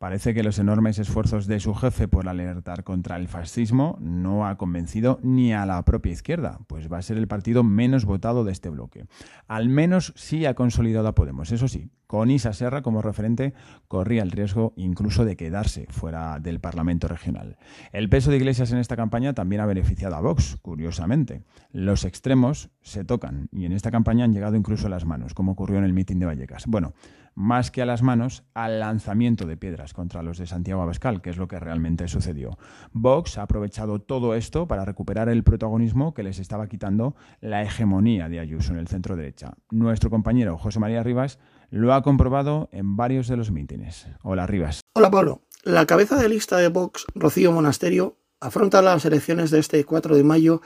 Parece 0.01 0.33
que 0.33 0.43
los 0.43 0.59
enormes 0.59 0.99
esfuerzos 0.99 1.47
de 1.47 1.61
su 1.61 1.75
jefe 1.75 2.09
por 2.09 2.27
alertar 2.27 2.85
contra 2.85 3.17
el 3.17 3.29
fascismo 3.29 3.99
no 4.01 4.47
ha 4.47 4.57
convencido 4.57 5.21
ni 5.23 5.53
a 5.53 5.67
la 5.67 5.85
propia 5.85 6.11
izquierda, 6.11 6.59
pues 6.69 6.91
va 6.91 6.97
a 6.97 7.03
ser 7.03 7.19
el 7.19 7.29
partido 7.29 7.65
menos 7.65 8.07
votado 8.07 8.43
de 8.43 8.51
este 8.51 8.71
bloque. 8.71 9.05
Al 9.47 9.69
menos 9.69 10.15
sí 10.17 10.47
ha 10.47 10.55
consolidado 10.55 11.07
a 11.07 11.15
Podemos, 11.15 11.53
eso 11.53 11.69
sí, 11.69 11.91
Con 12.11 12.33
Isa 12.33 12.53
Serra 12.53 12.83
como 12.83 13.03
referente, 13.03 13.55
corría 13.87 14.25
el 14.25 14.33
riesgo 14.33 14.73
incluso 14.75 15.25
de 15.25 15.37
quedarse 15.37 15.87
fuera 15.91 16.41
del 16.41 16.59
Parlamento 16.59 17.07
regional. 17.07 17.57
El 17.93 18.09
peso 18.09 18.33
de 18.33 18.37
Iglesias 18.39 18.73
en 18.73 18.79
esta 18.79 18.97
campaña 18.97 19.33
también 19.33 19.61
ha 19.61 19.67
beneficiado 19.67 20.17
a 20.17 20.21
Vox, 20.21 20.57
curiosamente. 20.61 21.45
Los 21.71 22.05
extremos 22.05 22.71
se 22.83 23.05
tocan 23.05 23.49
y 23.53 23.65
en 23.65 23.71
esta 23.71 23.93
campaña 23.93 24.25
han 24.25 24.33
llegado 24.33 24.57
incluso 24.57 24.89
a 24.89 24.91
las 24.91 25.05
manos, 25.05 25.35
como 25.35 25.53
ocurrió 25.53 25.79
en 25.79 25.85
el 25.85 25.93
mitin 25.93 26.19
de 26.19 26.27
Vallecas. 26.27 26.67
Bueno, 26.67 26.95
más 27.37 27.71
que 27.71 27.81
a 27.81 27.87
las 27.87 28.03
manos, 28.03 28.43
al 28.55 28.81
lanzamiento 28.81 29.47
de 29.47 29.57
piedras 29.57 29.95
contra 29.95 30.25
los 30.25 30.37
de 30.39 30.49
Santiago 30.49 30.83
Abascal, 30.83 31.23
que 31.23 31.31
es 31.31 31.37
lo 31.37 31.47
que 31.47 31.61
realmente 31.61 32.09
sucedió. 32.09 32.59
Vox 32.93 33.39
ha 33.39 33.43
aprovechado 33.43 34.01
todo 34.01 34.35
esto 34.35 34.67
para 34.67 34.85
recuperar 34.85 35.29
el 35.29 35.45
protagonismo 35.45 36.13
que 36.13 36.25
les 36.25 36.41
estaba 36.41 36.67
quitando 36.67 37.15
la 37.41 37.63
hegemonía 37.63 38.29
de 38.29 38.41
Ayuso 38.41 38.73
en 38.73 38.81
el 38.81 38.89
centro 38.89 39.15
derecha. 39.15 39.55
Nuestro 39.71 40.11
compañero 40.11 40.59
José 40.59 40.81
María 40.81 41.05
Rivas 41.05 41.39
lo 41.71 41.95
ha 41.95 42.03
comprobado 42.03 42.69
en 42.73 42.97
varios 42.97 43.29
de 43.29 43.37
los 43.37 43.51
mítines. 43.51 44.07
Hola 44.23 44.47
Rivas. 44.47 44.81
Hola 44.95 45.11
Pablo. 45.11 45.43
La 45.63 45.87
cabeza 45.87 46.17
de 46.17 46.29
lista 46.29 46.57
de 46.57 46.69
Vox, 46.69 47.07
Rocío 47.15 47.53
Monasterio, 47.53 48.17
afronta 48.41 48.83
las 48.83 49.05
elecciones 49.05 49.51
de 49.51 49.61
este 49.61 49.85
4 49.85 50.17
de 50.17 50.25
mayo 50.25 50.63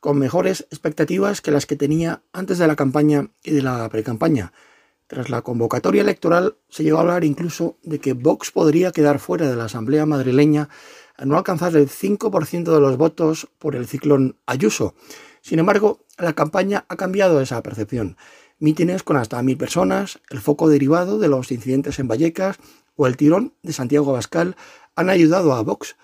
con 0.00 0.18
mejores 0.18 0.66
expectativas 0.70 1.40
que 1.40 1.50
las 1.50 1.66
que 1.66 1.76
tenía 1.76 2.22
antes 2.32 2.58
de 2.58 2.66
la 2.66 2.76
campaña 2.76 3.30
y 3.44 3.52
de 3.52 3.62
la 3.62 3.88
precampaña. 3.88 4.52
Tras 5.06 5.30
la 5.30 5.42
convocatoria 5.42 6.02
electoral 6.02 6.56
se 6.68 6.84
llegó 6.84 6.98
a 6.98 7.00
hablar 7.00 7.24
incluso 7.24 7.78
de 7.82 7.98
que 7.98 8.12
Vox 8.12 8.50
podría 8.50 8.92
quedar 8.92 9.18
fuera 9.18 9.48
de 9.48 9.56
la 9.56 9.64
Asamblea 9.64 10.06
madrileña 10.06 10.68
al 11.16 11.28
no 11.28 11.36
alcanzar 11.36 11.74
el 11.76 11.88
5% 11.88 12.62
de 12.62 12.80
los 12.80 12.96
votos 12.96 13.48
por 13.58 13.74
el 13.74 13.86
ciclón 13.86 14.36
Ayuso. 14.46 14.94
Sin 15.40 15.58
embargo, 15.58 16.04
la 16.18 16.34
campaña 16.34 16.84
ha 16.88 16.96
cambiado 16.96 17.40
esa 17.40 17.62
percepción. 17.62 18.16
Mítines 18.58 19.02
con 19.02 19.16
hasta 19.16 19.42
mil 19.42 19.56
personas, 19.56 20.20
el 20.30 20.40
foco 20.40 20.68
derivado 20.68 21.18
de 21.18 21.28
los 21.28 21.52
incidentes 21.52 21.98
en 21.98 22.08
Vallecas 22.08 22.58
o 22.96 23.06
el 23.06 23.16
tirón 23.16 23.54
de 23.62 23.72
Santiago 23.72 24.10
Abascal 24.10 24.56
han 24.96 25.10
ayudado 25.10 25.52
a 25.52 25.62
Vox 25.62 25.96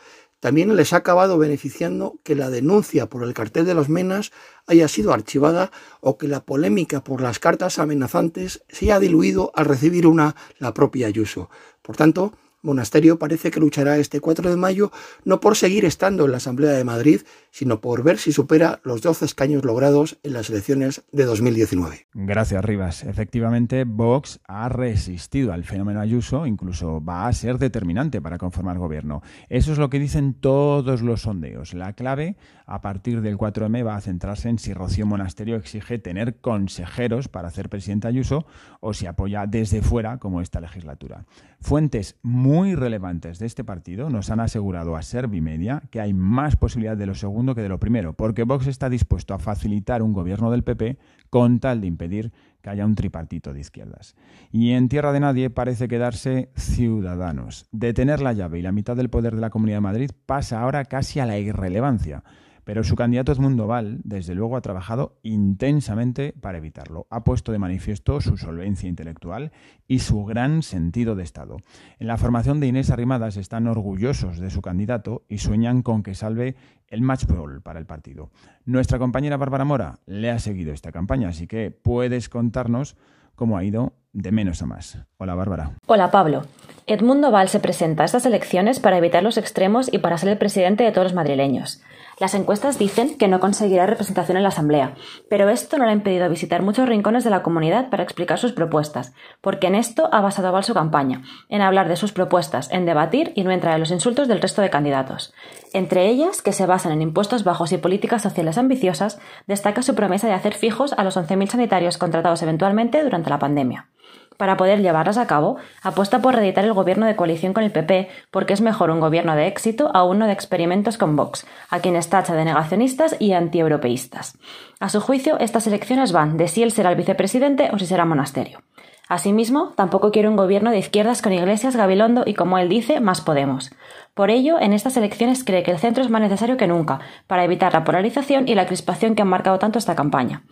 también 0.44 0.76
les 0.76 0.92
ha 0.92 0.98
acabado 0.98 1.38
beneficiando 1.38 2.20
que 2.22 2.34
la 2.34 2.50
denuncia 2.50 3.08
por 3.08 3.24
el 3.24 3.32
cartel 3.32 3.64
de 3.64 3.72
los 3.72 3.88
Menas 3.88 4.30
haya 4.66 4.88
sido 4.88 5.14
archivada 5.14 5.70
o 6.02 6.18
que 6.18 6.28
la 6.28 6.44
polémica 6.44 7.02
por 7.02 7.22
las 7.22 7.38
cartas 7.38 7.78
amenazantes 7.78 8.62
se 8.68 8.84
haya 8.84 9.00
diluido 9.00 9.52
al 9.54 9.64
recibir 9.64 10.06
una 10.06 10.36
la 10.58 10.74
propia 10.74 11.06
Ayuso. 11.06 11.48
Por 11.80 11.96
tanto, 11.96 12.34
Monasterio 12.64 13.18
parece 13.18 13.50
que 13.50 13.60
luchará 13.60 13.98
este 13.98 14.20
4 14.20 14.50
de 14.50 14.56
mayo 14.56 14.90
no 15.24 15.40
por 15.40 15.56
seguir 15.56 15.84
estando 15.84 16.24
en 16.24 16.32
la 16.32 16.38
Asamblea 16.38 16.72
de 16.72 16.84
Madrid, 16.84 17.20
sino 17.50 17.80
por 17.80 18.02
ver 18.02 18.18
si 18.18 18.32
supera 18.32 18.80
los 18.82 19.02
12 19.02 19.24
escaños 19.24 19.64
logrados 19.64 20.18
en 20.22 20.32
las 20.32 20.50
elecciones 20.50 21.04
de 21.12 21.24
2019. 21.24 22.06
Gracias, 22.14 22.64
Rivas. 22.64 23.04
Efectivamente, 23.04 23.84
Vox 23.84 24.40
ha 24.48 24.68
resistido 24.68 25.52
al 25.52 25.64
fenómeno 25.64 26.00
Ayuso, 26.00 26.46
incluso 26.46 27.04
va 27.04 27.26
a 27.26 27.32
ser 27.32 27.58
determinante 27.58 28.20
para 28.20 28.38
conformar 28.38 28.78
gobierno. 28.78 29.22
Eso 29.48 29.72
es 29.72 29.78
lo 29.78 29.90
que 29.90 29.98
dicen 29.98 30.34
todos 30.34 31.02
los 31.02 31.22
sondeos. 31.22 31.74
La 31.74 31.92
clave 31.92 32.36
a 32.66 32.80
partir 32.80 33.20
del 33.20 33.36
4M 33.36 33.86
va 33.86 33.96
a 33.96 34.00
centrarse 34.00 34.48
en 34.48 34.58
si 34.58 34.72
Rocío 34.72 35.06
Monasterio 35.06 35.56
exige 35.56 35.98
tener 35.98 36.36
consejeros 36.36 37.28
para 37.28 37.48
hacer 37.48 37.68
presidente 37.68 38.08
Ayuso 38.08 38.46
o 38.80 38.94
si 38.94 39.06
apoya 39.06 39.46
desde 39.46 39.82
fuera 39.82 40.18
como 40.18 40.40
esta 40.40 40.60
legislatura. 40.60 41.24
Fuentes 41.60 42.16
muy 42.22 42.74
relevantes 42.74 43.38
de 43.38 43.46
este 43.46 43.64
partido 43.64 44.10
nos 44.10 44.30
han 44.30 44.40
asegurado 44.40 44.96
a 44.96 45.02
Servimedia 45.02 45.82
que 45.90 46.00
hay 46.00 46.14
más 46.14 46.56
posibilidad 46.56 46.96
de 46.96 47.06
lo 47.06 47.14
segundo 47.14 47.54
que 47.54 47.62
de 47.62 47.68
lo 47.68 47.78
primero, 47.78 48.14
porque 48.14 48.44
Vox 48.44 48.66
está 48.66 48.88
dispuesto 48.88 49.34
a 49.34 49.38
facilitar 49.38 50.02
un 50.02 50.12
gobierno 50.12 50.50
del 50.50 50.64
PP 50.64 50.98
con 51.30 51.60
tal 51.60 51.80
de 51.80 51.86
impedir 51.86 52.32
que 52.62 52.70
haya 52.70 52.86
un 52.86 52.94
tripartito 52.94 53.52
de 53.52 53.60
izquierdas. 53.60 54.14
Y 54.50 54.70
en 54.70 54.88
tierra 54.88 55.12
de 55.12 55.20
nadie 55.20 55.50
parece 55.50 55.86
quedarse 55.86 56.50
Ciudadanos. 56.56 57.66
De 57.72 57.92
tener 57.92 58.22
la 58.22 58.32
llave 58.32 58.58
y 58.58 58.62
la 58.62 58.72
mitad 58.72 58.96
del 58.96 59.10
poder 59.10 59.34
de 59.34 59.42
la 59.42 59.50
Comunidad 59.50 59.78
de 59.78 59.82
Madrid 59.82 60.10
pasa 60.24 60.60
ahora 60.60 60.86
casi 60.86 61.20
a 61.20 61.26
la 61.26 61.38
irrelevancia. 61.38 62.24
Pero 62.64 62.84
su 62.84 62.96
candidato 62.96 63.32
Edmundo 63.32 63.66
Val, 63.66 64.00
desde 64.04 64.34
luego, 64.34 64.56
ha 64.56 64.62
trabajado 64.62 65.18
intensamente 65.22 66.32
para 66.32 66.58
evitarlo. 66.58 67.06
Ha 67.10 67.24
puesto 67.24 67.52
de 67.52 67.58
manifiesto 67.58 68.20
su 68.20 68.36
solvencia 68.36 68.88
intelectual 68.88 69.52
y 69.86 70.00
su 70.00 70.24
gran 70.24 70.62
sentido 70.62 71.14
de 71.14 71.22
Estado. 71.22 71.58
En 71.98 72.06
la 72.06 72.16
formación 72.16 72.60
de 72.60 72.66
Inés 72.66 72.90
Arrimadas 72.90 73.36
están 73.36 73.66
orgullosos 73.66 74.38
de 74.38 74.50
su 74.50 74.62
candidato 74.62 75.24
y 75.28 75.38
sueñan 75.38 75.82
con 75.82 76.02
que 76.02 76.14
salve 76.14 76.56
el 76.88 77.02
match 77.02 77.26
ball 77.26 77.60
para 77.62 77.78
el 77.78 77.86
partido. 77.86 78.30
Nuestra 78.64 78.98
compañera 78.98 79.36
Bárbara 79.36 79.64
Mora 79.64 79.98
le 80.06 80.30
ha 80.30 80.38
seguido 80.38 80.72
esta 80.72 80.92
campaña, 80.92 81.28
así 81.28 81.46
que 81.46 81.70
puedes 81.70 82.28
contarnos 82.28 82.96
cómo 83.34 83.56
ha 83.56 83.64
ido 83.64 83.94
de 84.12 84.32
menos 84.32 84.62
a 84.62 84.66
más. 84.66 84.98
Hola 85.18 85.34
Bárbara. 85.34 85.72
Hola 85.86 86.10
Pablo. 86.10 86.44
Edmundo 86.86 87.30
Val 87.30 87.48
se 87.48 87.60
presenta 87.60 88.02
a 88.02 88.06
estas 88.06 88.26
elecciones 88.26 88.78
para 88.78 88.98
evitar 88.98 89.22
los 89.22 89.38
extremos 89.38 89.90
y 89.90 89.98
para 89.98 90.18
ser 90.18 90.28
el 90.28 90.36
presidente 90.36 90.84
de 90.84 90.92
todos 90.92 91.06
los 91.06 91.14
madrileños. 91.14 91.80
Las 92.18 92.34
encuestas 92.34 92.78
dicen 92.78 93.16
que 93.16 93.26
no 93.26 93.40
conseguirá 93.40 93.86
representación 93.86 94.36
en 94.36 94.42
la 94.42 94.50
Asamblea, 94.50 94.94
pero 95.30 95.48
esto 95.48 95.78
no 95.78 95.86
le 95.86 95.92
ha 95.92 95.94
impedido 95.94 96.28
visitar 96.28 96.60
muchos 96.60 96.86
rincones 96.86 97.24
de 97.24 97.30
la 97.30 97.42
comunidad 97.42 97.88
para 97.88 98.02
explicar 98.02 98.38
sus 98.38 98.52
propuestas, 98.52 99.14
porque 99.40 99.68
en 99.68 99.76
esto 99.76 100.10
ha 100.12 100.20
basado 100.20 100.52
Val 100.52 100.62
su 100.62 100.74
campaña, 100.74 101.22
en 101.48 101.62
hablar 101.62 101.88
de 101.88 101.96
sus 101.96 102.12
propuestas, 102.12 102.70
en 102.70 102.84
debatir 102.84 103.32
y 103.34 103.44
no 103.44 103.50
entrar 103.50 103.74
en 103.74 103.80
los 103.80 103.90
insultos 103.90 104.28
del 104.28 104.42
resto 104.42 104.60
de 104.60 104.68
candidatos. 104.68 105.32
Entre 105.72 106.06
ellas, 106.10 106.42
que 106.42 106.52
se 106.52 106.66
basan 106.66 106.92
en 106.92 107.00
impuestos 107.00 107.44
bajos 107.44 107.72
y 107.72 107.78
políticas 107.78 108.20
sociales 108.20 108.58
ambiciosas, 108.58 109.18
destaca 109.46 109.80
su 109.80 109.94
promesa 109.94 110.26
de 110.26 110.34
hacer 110.34 110.52
fijos 110.52 110.92
a 110.92 111.02
los 111.02 111.16
11.000 111.16 111.48
sanitarios 111.48 111.96
contratados 111.96 112.42
eventualmente 112.42 113.02
durante 113.02 113.30
la 113.30 113.38
pandemia 113.38 113.88
para 114.36 114.56
poder 114.56 114.82
llevarlas 114.82 115.18
a 115.18 115.26
cabo, 115.26 115.56
apuesta 115.82 116.20
por 116.20 116.34
reeditar 116.34 116.64
el 116.64 116.72
gobierno 116.72 117.06
de 117.06 117.16
coalición 117.16 117.52
con 117.52 117.64
el 117.64 117.72
PP, 117.72 118.08
porque 118.30 118.52
es 118.52 118.60
mejor 118.60 118.90
un 118.90 119.00
gobierno 119.00 119.34
de 119.34 119.46
éxito 119.46 119.90
a 119.94 120.04
uno 120.04 120.26
de 120.26 120.32
experimentos 120.32 120.98
con 120.98 121.16
Vox, 121.16 121.46
a 121.70 121.80
quienes 121.80 122.08
tacha 122.08 122.34
de 122.34 122.44
negacionistas 122.44 123.16
y 123.18 123.32
antieuropeístas. 123.32 124.38
A 124.80 124.88
su 124.88 125.00
juicio, 125.00 125.38
estas 125.38 125.66
elecciones 125.66 126.12
van 126.12 126.36
de 126.36 126.48
si 126.48 126.62
él 126.62 126.72
será 126.72 126.90
el 126.90 126.96
vicepresidente 126.96 127.70
o 127.72 127.78
si 127.78 127.86
será 127.86 128.04
monasterio. 128.04 128.60
Asimismo, 129.08 129.72
tampoco 129.76 130.10
quiere 130.10 130.28
un 130.28 130.36
gobierno 130.36 130.70
de 130.70 130.78
izquierdas 130.78 131.20
con 131.20 131.32
Iglesias, 131.32 131.76
Gabilondo 131.76 132.22
y, 132.24 132.32
como 132.32 132.56
él 132.56 132.70
dice, 132.70 133.00
más 133.00 133.20
Podemos. 133.20 133.70
Por 134.14 134.30
ello, 134.30 134.58
en 134.58 134.72
estas 134.72 134.96
elecciones 134.96 135.44
cree 135.44 135.62
que 135.62 135.72
el 135.72 135.78
centro 135.78 136.02
es 136.02 136.08
más 136.08 136.22
necesario 136.22 136.56
que 136.56 136.66
nunca, 136.66 137.00
para 137.26 137.44
evitar 137.44 137.74
la 137.74 137.84
polarización 137.84 138.48
y 138.48 138.54
la 138.54 138.66
crispación 138.66 139.14
que 139.14 139.22
han 139.22 139.28
marcado 139.28 139.58
tanto 139.58 139.78
esta 139.78 139.94
campaña. 139.94 140.42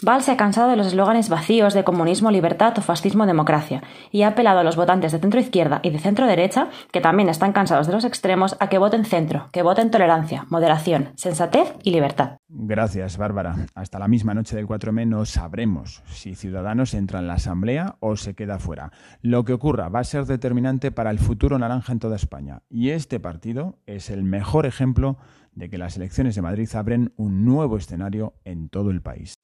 Val 0.00 0.22
se 0.22 0.32
ha 0.32 0.36
cansado 0.36 0.70
de 0.70 0.76
los 0.76 0.86
eslóganes 0.88 1.28
vacíos 1.28 1.74
de 1.74 1.84
comunismo, 1.84 2.30
libertad 2.30 2.76
o 2.78 2.80
fascismo, 2.80 3.26
democracia, 3.26 3.82
y 4.10 4.22
ha 4.22 4.28
apelado 4.28 4.60
a 4.60 4.64
los 4.64 4.74
votantes 4.74 5.12
de 5.12 5.18
centro 5.18 5.38
izquierda 5.38 5.80
y 5.82 5.90
de 5.90 5.98
centro 5.98 6.26
derecha, 6.26 6.70
que 6.90 7.00
también 7.00 7.28
están 7.28 7.52
cansados 7.52 7.86
de 7.86 7.92
los 7.92 8.04
extremos, 8.04 8.56
a 8.58 8.68
que 8.68 8.78
voten 8.78 9.04
centro, 9.04 9.48
que 9.52 9.62
voten 9.62 9.90
tolerancia, 9.90 10.46
moderación, 10.48 11.10
sensatez 11.14 11.74
y 11.82 11.90
libertad. 11.90 12.38
Gracias, 12.48 13.16
Bárbara. 13.16 13.54
Hasta 13.74 13.98
la 13.98 14.08
misma 14.08 14.34
noche 14.34 14.56
del 14.56 14.66
4M 14.66 15.06
no 15.06 15.24
sabremos 15.24 16.02
si 16.06 16.34
Ciudadanos 16.34 16.94
entra 16.94 17.20
en 17.20 17.28
la 17.28 17.34
Asamblea 17.34 17.96
o 18.00 18.16
se 18.16 18.34
queda 18.34 18.58
fuera. 18.58 18.92
Lo 19.20 19.44
que 19.44 19.52
ocurra 19.52 19.88
va 19.88 20.00
a 20.00 20.04
ser 20.04 20.24
determinante 20.24 20.90
para 20.90 21.10
el 21.10 21.18
futuro 21.18 21.58
naranja 21.58 21.92
en 21.92 21.98
toda 21.98 22.16
España, 22.16 22.62
y 22.68 22.90
este 22.90 23.20
partido 23.20 23.78
es 23.86 24.10
el 24.10 24.24
mejor 24.24 24.66
ejemplo 24.66 25.18
de 25.54 25.68
que 25.68 25.78
las 25.78 25.96
elecciones 25.96 26.34
de 26.34 26.42
Madrid 26.42 26.68
abren 26.74 27.12
un 27.16 27.44
nuevo 27.44 27.76
escenario 27.76 28.34
en 28.44 28.68
todo 28.68 28.90
el 28.90 29.02
país. 29.02 29.41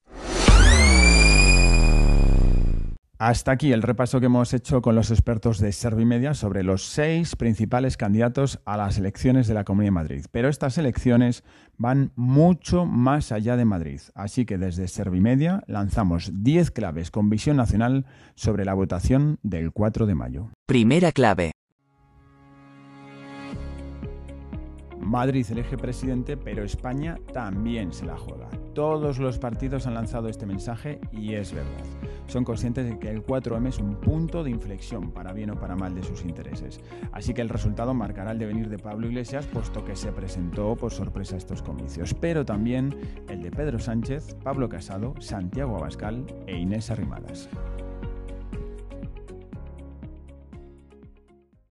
Hasta 3.21 3.51
aquí 3.51 3.73
el 3.73 3.83
repaso 3.83 4.21
que 4.21 4.27
hemos 4.27 4.55
hecho 4.55 4.81
con 4.81 4.95
los 4.95 5.11
expertos 5.11 5.59
de 5.59 5.73
Servimedia 5.73 6.35
sobre 6.35 6.63
los 6.63 6.85
seis 6.85 7.35
principales 7.35 7.97
candidatos 7.97 8.61
a 8.65 8.77
las 8.77 8.97
elecciones 8.97 9.49
de 9.49 9.55
la 9.55 9.65
Comunidad 9.65 9.89
de 9.89 9.91
Madrid. 9.91 10.27
Pero 10.31 10.49
estas 10.49 10.79
elecciones 10.79 11.43
van 11.77 12.13
mucho 12.15 12.87
más 12.87 13.33
allá 13.33 13.57
de 13.57 13.65
Madrid. 13.65 14.01
Así 14.15 14.47
que 14.47 14.57
desde 14.57 14.87
Servimedia 14.87 15.65
lanzamos 15.67 16.31
10 16.33 16.71
claves 16.71 17.11
con 17.11 17.29
visión 17.29 17.57
nacional 17.57 18.07
sobre 18.37 18.65
la 18.65 18.75
votación 18.75 19.41
del 19.43 19.73
4 19.73 20.07
de 20.07 20.15
mayo. 20.15 20.51
Primera 20.67 21.11
clave. 21.11 21.51
Madrid 25.09 25.47
elige 25.49 25.79
presidente, 25.79 26.37
pero 26.37 26.63
España 26.63 27.19
también 27.33 27.95
se 27.95 28.05
la 28.05 28.19
juega. 28.19 28.51
Todos 28.75 29.19
los 29.19 29.39
partidos 29.39 29.87
han 29.87 29.95
lanzado 29.95 30.29
este 30.29 30.45
mensaje 30.45 31.01
y 31.11 31.33
es 31.33 31.55
verdad. 31.55 31.83
Son 32.27 32.45
conscientes 32.45 32.85
de 32.85 32.99
que 32.99 33.09
el 33.09 33.25
4M 33.25 33.69
es 33.69 33.79
un 33.79 33.95
punto 33.95 34.45
de 34.45 34.51
inflexión 34.51 35.11
para 35.11 35.33
bien 35.33 35.49
o 35.49 35.59
para 35.59 35.77
mal 35.77 35.95
de 35.95 36.03
sus 36.03 36.25
intereses. 36.27 36.79
Así 37.11 37.33
que 37.33 37.41
el 37.41 37.49
resultado 37.49 37.95
marcará 37.95 38.33
el 38.33 38.39
devenir 38.39 38.69
de 38.69 38.77
Pablo 38.77 39.07
Iglesias, 39.07 39.47
puesto 39.47 39.83
que 39.83 39.97
se 39.97 40.13
presentó 40.13 40.77
por 40.77 40.93
sorpresa 40.93 41.37
a 41.37 41.39
estos 41.39 41.63
comicios, 41.63 42.13
pero 42.13 42.45
también 42.45 42.95
el 43.31 43.41
de 43.41 43.51
Pedro 43.51 43.79
Sánchez, 43.79 44.37
Pablo 44.45 44.69
Casado, 44.69 45.15
Santiago 45.21 45.79
Abascal 45.79 46.27
e 46.47 46.55
Inés 46.55 46.91
Arrimadas. 46.91 47.49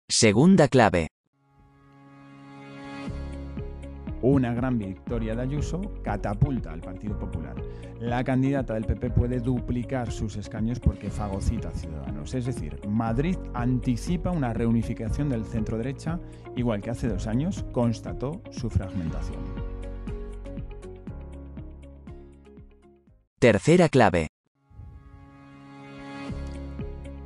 Segunda 0.09 0.67
clave. 0.67 1.09
Una 4.21 4.53
gran 4.53 4.77
victoria 4.77 5.35
de 5.35 5.43
Ayuso 5.43 5.81
catapulta 6.03 6.71
al 6.71 6.81
Partido 6.81 7.17
Popular. 7.19 7.55
La 7.99 8.23
candidata 8.23 8.73
del 8.73 8.85
PP 8.85 9.11
puede 9.11 9.39
duplicar 9.39 10.11
sus 10.11 10.37
escaños 10.37 10.79
porque 10.79 11.09
fagocita 11.09 11.69
a 11.69 11.73
Ciudadanos. 11.73 12.33
Es 12.33 12.45
decir, 12.45 12.79
Madrid 12.87 13.37
anticipa 13.53 14.31
una 14.31 14.53
reunificación 14.53 15.29
del 15.29 15.45
centro 15.45 15.77
derecha, 15.77 16.19
igual 16.55 16.81
que 16.81 16.89
hace 16.89 17.07
dos 17.07 17.27
años 17.27 17.65
constató 17.71 18.41
su 18.51 18.69
fragmentación. 18.69 19.39
Tercera 23.39 23.87
clave. 23.87 24.29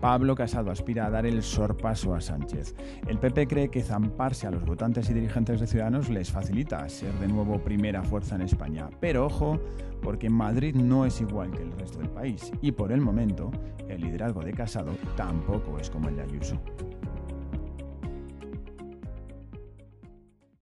Pablo 0.02 0.34
Casado 0.34 0.72
aspira 0.72 1.06
a 1.06 1.10
dar 1.12 1.28
el 1.28 1.44
sorpaso 1.44 2.16
a 2.16 2.22
Sánchez. 2.22 2.76
El 3.08 3.20
PP 3.20 3.48
cree 3.48 3.70
que 3.70 3.84
zamparse 3.84 4.48
a 4.48 4.52
los 4.52 4.66
votantes 4.66 5.10
y 5.12 5.14
dirigentes 5.14 5.60
de 5.60 5.68
Ciudadanos 5.68 6.10
les 6.10 6.32
facilita 6.32 6.90
ser 6.90 7.14
de 7.20 7.28
nuevo 7.28 7.60
primera 7.60 8.02
fuerza 8.02 8.36
en 8.36 8.42
España. 8.42 8.90
Pero 9.00 9.28
ojo, 9.28 9.60
porque 10.02 10.30
Madrid 10.30 10.76
no 10.76 11.06
es 11.06 11.22
igual 11.22 11.52
que 11.52 11.62
el 11.62 11.72
resto 11.74 12.00
del 12.00 12.10
país 12.10 12.52
y 12.62 12.72
por 12.72 12.92
el 12.92 13.00
momento 13.00 13.52
el 13.88 14.02
liderazgo 14.02 14.42
de 14.42 14.54
Casado 14.54 14.92
tampoco 15.16 15.78
es 15.78 15.92
como 15.92 16.10
el 16.10 16.16
de 16.16 16.24
Ayuso. 16.24 16.60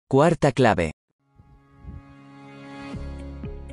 Cuarta 0.08 0.52
clave. 0.52 0.97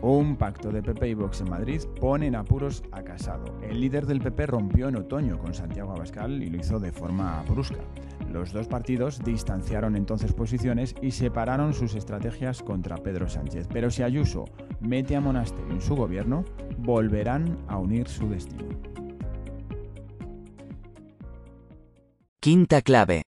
Un 0.06 0.37
pacto 0.37 0.70
de 0.70 0.82
PP 0.82 1.08
y 1.08 1.14
Vox 1.14 1.40
en 1.40 1.49
Madrid 1.49 1.80
pone 1.99 2.26
en 2.26 2.34
apuros 2.34 2.82
a 2.92 3.02
Casado. 3.02 3.46
El 3.62 3.80
líder 3.80 4.04
del 4.04 4.20
PP 4.20 4.44
rompió 4.44 4.88
en 4.88 4.96
otoño 4.96 5.38
con 5.38 5.54
Santiago 5.54 5.92
Abascal 5.92 6.42
y 6.42 6.50
lo 6.50 6.58
hizo 6.58 6.78
de 6.78 6.92
forma 6.92 7.42
brusca. 7.49 7.78
Los 8.30 8.52
dos 8.52 8.68
partidos 8.68 9.25
distanciaron 9.25 9.96
entonces 9.96 10.34
posiciones 10.34 10.94
y 11.00 11.12
separaron 11.12 11.73
sus 11.73 11.94
estrategias 11.94 12.62
contra 12.62 12.99
Pedro 12.99 13.30
Sánchez. 13.30 13.66
Pero 13.73 13.90
si 13.90 14.02
Ayuso 14.02 14.44
mete 14.78 15.16
a 15.16 15.23
Monasterio 15.23 15.73
en 15.73 15.80
su 15.80 15.96
gobierno, 15.96 16.44
volverán 16.80 17.56
a 17.66 17.78
unir 17.78 18.06
su 18.06 18.28
destino. 18.28 18.68
Quinta 22.40 22.82
clave. 22.82 23.24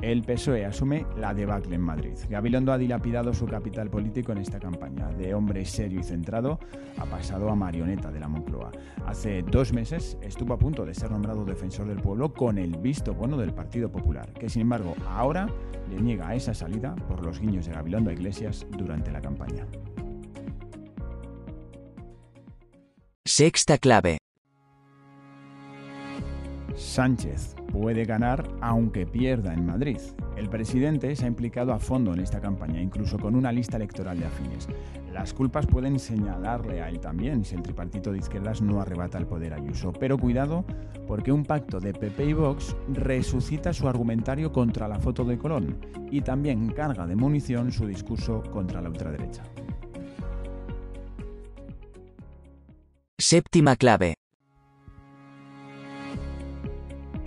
El 0.00 0.22
PSOE 0.22 0.64
asume 0.64 1.06
la 1.16 1.34
debacle 1.34 1.74
en 1.74 1.80
Madrid. 1.80 2.16
Gabilondo 2.30 2.72
ha 2.72 2.78
dilapidado 2.78 3.34
su 3.34 3.46
capital 3.46 3.90
político 3.90 4.30
en 4.30 4.38
esta 4.38 4.60
campaña. 4.60 5.08
De 5.08 5.34
hombre 5.34 5.64
serio 5.64 5.98
y 5.98 6.04
centrado 6.04 6.60
ha 6.98 7.04
pasado 7.04 7.50
a 7.50 7.56
marioneta 7.56 8.12
de 8.12 8.20
la 8.20 8.28
Moncloa. 8.28 8.70
Hace 9.06 9.42
dos 9.42 9.72
meses 9.72 10.16
estuvo 10.22 10.54
a 10.54 10.58
punto 10.58 10.84
de 10.84 10.94
ser 10.94 11.10
nombrado 11.10 11.44
defensor 11.44 11.88
del 11.88 12.00
pueblo 12.00 12.32
con 12.32 12.58
el 12.58 12.76
visto 12.76 13.12
bueno 13.12 13.36
del 13.36 13.52
Partido 13.52 13.90
Popular, 13.90 14.32
que 14.34 14.48
sin 14.48 14.62
embargo 14.62 14.94
ahora 15.08 15.48
le 15.90 16.00
niega 16.00 16.32
esa 16.34 16.54
salida 16.54 16.94
por 17.08 17.24
los 17.24 17.40
guiños 17.40 17.66
de 17.66 17.72
Gabilondo 17.72 18.10
a 18.10 18.12
Iglesias 18.12 18.66
durante 18.70 19.10
la 19.10 19.20
campaña. 19.20 19.66
Sexta 23.24 23.78
clave. 23.78 24.18
Sánchez 26.74 27.56
puede 27.72 28.04
ganar 28.04 28.48
aunque 28.60 29.06
pierda 29.06 29.52
en 29.52 29.66
Madrid. 29.66 29.98
El 30.36 30.48
presidente 30.48 31.14
se 31.16 31.24
ha 31.24 31.28
implicado 31.28 31.72
a 31.72 31.78
fondo 31.78 32.12
en 32.12 32.20
esta 32.20 32.40
campaña, 32.40 32.80
incluso 32.80 33.18
con 33.18 33.34
una 33.34 33.52
lista 33.52 33.76
electoral 33.76 34.18
de 34.18 34.26
afines. 34.26 34.68
Las 35.12 35.34
culpas 35.34 35.66
pueden 35.66 35.98
señalarle 35.98 36.80
a 36.80 36.88
él 36.88 37.00
también 37.00 37.44
si 37.44 37.56
el 37.56 37.62
tripartito 37.62 38.12
de 38.12 38.18
izquierdas 38.18 38.62
no 38.62 38.80
arrebata 38.80 39.18
el 39.18 39.26
poder 39.26 39.52
a 39.52 39.56
Ayuso. 39.56 39.92
Pero 39.92 40.16
cuidado, 40.18 40.64
porque 41.06 41.32
un 41.32 41.44
pacto 41.44 41.80
de 41.80 41.92
PP 41.92 42.24
y 42.26 42.32
Vox 42.34 42.76
resucita 42.92 43.72
su 43.72 43.88
argumentario 43.88 44.52
contra 44.52 44.86
la 44.86 45.00
foto 45.00 45.24
de 45.24 45.38
Colón 45.38 45.76
y 46.10 46.20
también 46.20 46.68
carga 46.68 47.06
de 47.06 47.16
munición 47.16 47.72
su 47.72 47.86
discurso 47.86 48.42
contra 48.52 48.80
la 48.80 48.90
ultraderecha. 48.90 49.42
Séptima 53.18 53.74
clave. 53.74 54.17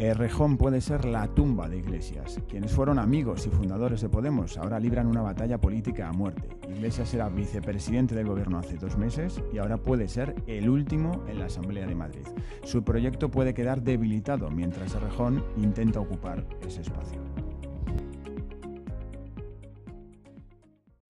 Errejón 0.01 0.57
puede 0.57 0.81
ser 0.81 1.05
la 1.05 1.27
tumba 1.27 1.69
de 1.69 1.77
Iglesias. 1.77 2.39
Quienes 2.49 2.71
fueron 2.71 2.97
amigos 2.97 3.45
y 3.45 3.51
fundadores 3.51 4.01
de 4.01 4.09
Podemos 4.09 4.57
ahora 4.57 4.79
libran 4.79 5.05
una 5.05 5.21
batalla 5.21 5.59
política 5.59 6.09
a 6.09 6.11
muerte. 6.11 6.49
Iglesias 6.67 7.13
era 7.13 7.29
vicepresidente 7.29 8.15
del 8.15 8.25
gobierno 8.25 8.57
hace 8.57 8.77
dos 8.77 8.97
meses 8.97 9.43
y 9.53 9.59
ahora 9.59 9.77
puede 9.77 10.07
ser 10.07 10.33
el 10.47 10.69
último 10.69 11.23
en 11.27 11.37
la 11.37 11.45
Asamblea 11.45 11.85
de 11.85 11.93
Madrid. 11.93 12.25
Su 12.63 12.83
proyecto 12.83 13.29
puede 13.29 13.53
quedar 13.53 13.83
debilitado 13.83 14.49
mientras 14.49 14.95
Errejón 14.95 15.43
intenta 15.55 15.99
ocupar 15.99 16.47
ese 16.65 16.81
espacio. 16.81 17.21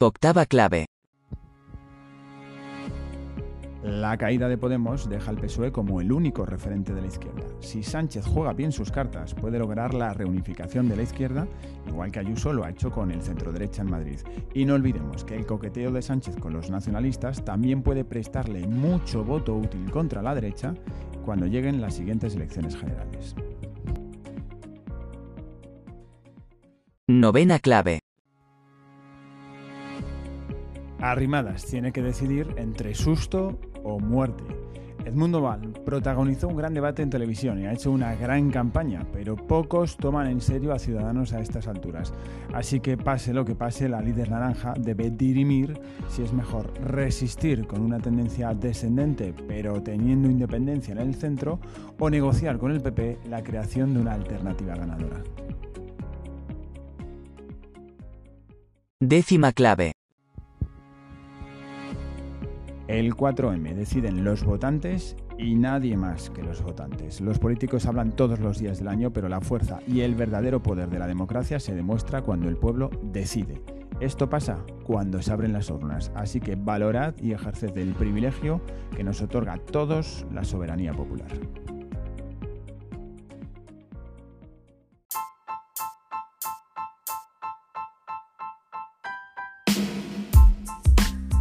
Octava 0.01 0.45
clave. 0.45 0.90
La 3.83 4.15
caída 4.15 4.47
de 4.47 4.59
Podemos 4.59 5.09
deja 5.09 5.31
al 5.31 5.37
PSOE 5.37 5.71
como 5.71 6.01
el 6.01 6.11
único 6.11 6.45
referente 6.45 6.93
de 6.93 7.01
la 7.01 7.07
izquierda. 7.07 7.47
Si 7.61 7.81
Sánchez 7.81 8.27
juega 8.27 8.53
bien 8.53 8.71
sus 8.71 8.91
cartas, 8.91 9.33
puede 9.33 9.57
lograr 9.57 9.95
la 9.95 10.13
reunificación 10.13 10.87
de 10.87 10.97
la 10.97 11.01
izquierda, 11.01 11.47
igual 11.87 12.11
que 12.11 12.19
Ayuso 12.19 12.53
lo 12.53 12.63
ha 12.63 12.69
hecho 12.69 12.91
con 12.91 13.09
el 13.09 13.23
centro-derecha 13.23 13.81
en 13.81 13.89
Madrid. 13.89 14.19
Y 14.53 14.65
no 14.65 14.75
olvidemos 14.75 15.23
que 15.23 15.35
el 15.35 15.47
coqueteo 15.47 15.91
de 15.91 16.03
Sánchez 16.03 16.35
con 16.37 16.53
los 16.53 16.69
nacionalistas 16.69 17.43
también 17.43 17.81
puede 17.81 18.05
prestarle 18.05 18.67
mucho 18.67 19.23
voto 19.23 19.55
útil 19.55 19.89
contra 19.89 20.21
la 20.21 20.35
derecha 20.35 20.75
cuando 21.25 21.47
lleguen 21.47 21.81
las 21.81 21.95
siguientes 21.95 22.35
elecciones 22.35 22.77
generales. 22.77 23.35
Novena 27.07 27.57
clave. 27.57 27.99
Arrimadas 30.99 31.65
tiene 31.65 31.91
que 31.91 32.03
decidir 32.03 32.53
entre 32.57 32.93
susto 32.93 33.59
o 33.83 33.99
muerte. 33.99 34.43
Edmundo 35.05 35.41
Val 35.41 35.61
protagonizó 35.83 36.47
un 36.47 36.55
gran 36.55 36.73
debate 36.73 37.01
en 37.01 37.09
televisión 37.09 37.59
y 37.59 37.65
ha 37.65 37.73
hecho 37.73 37.91
una 37.91 38.15
gran 38.15 38.51
campaña, 38.51 39.05
pero 39.11 39.35
pocos 39.35 39.97
toman 39.97 40.27
en 40.27 40.41
serio 40.41 40.73
a 40.73 40.79
Ciudadanos 40.79 41.33
a 41.33 41.39
estas 41.39 41.67
alturas. 41.67 42.13
Así 42.53 42.79
que 42.79 42.97
pase 42.97 43.33
lo 43.33 43.43
que 43.43 43.55
pase, 43.55 43.89
la 43.89 44.01
líder 44.01 44.29
naranja 44.29 44.73
debe 44.77 45.09
dirimir 45.09 45.79
si 46.07 46.21
es 46.21 46.33
mejor 46.33 46.71
resistir 46.81 47.65
con 47.65 47.81
una 47.81 47.99
tendencia 47.99 48.53
descendente 48.53 49.33
pero 49.47 49.81
teniendo 49.81 50.29
independencia 50.29 50.91
en 50.91 50.99
el 50.99 51.15
centro 51.15 51.59
o 51.99 52.09
negociar 52.09 52.57
con 52.57 52.71
el 52.71 52.81
PP 52.81 53.19
la 53.29 53.43
creación 53.43 53.93
de 53.93 54.01
una 54.01 54.13
alternativa 54.13 54.75
ganadora. 54.75 55.23
Décima 58.99 59.51
clave. 59.51 59.93
El 62.91 63.15
4M 63.15 63.73
deciden 63.73 64.25
los 64.25 64.43
votantes 64.43 65.15
y 65.37 65.55
nadie 65.55 65.95
más 65.95 66.29
que 66.29 66.43
los 66.43 66.61
votantes. 66.61 67.21
Los 67.21 67.39
políticos 67.39 67.85
hablan 67.85 68.11
todos 68.11 68.41
los 68.41 68.59
días 68.59 68.79
del 68.79 68.89
año, 68.89 69.13
pero 69.13 69.29
la 69.29 69.39
fuerza 69.39 69.79
y 69.87 70.01
el 70.01 70.13
verdadero 70.13 70.61
poder 70.61 70.89
de 70.89 70.99
la 70.99 71.07
democracia 71.07 71.61
se 71.61 71.73
demuestra 71.73 72.21
cuando 72.21 72.49
el 72.49 72.57
pueblo 72.57 72.89
decide. 73.01 73.61
Esto 74.01 74.29
pasa 74.29 74.65
cuando 74.83 75.21
se 75.21 75.31
abren 75.31 75.53
las 75.53 75.69
urnas, 75.69 76.11
así 76.15 76.41
que 76.41 76.57
valorad 76.57 77.13
y 77.17 77.31
ejerced 77.31 77.77
el 77.77 77.93
privilegio 77.93 78.59
que 78.93 79.05
nos 79.05 79.21
otorga 79.21 79.53
a 79.53 79.57
todos 79.57 80.25
la 80.29 80.43
soberanía 80.43 80.91
popular. 80.91 81.29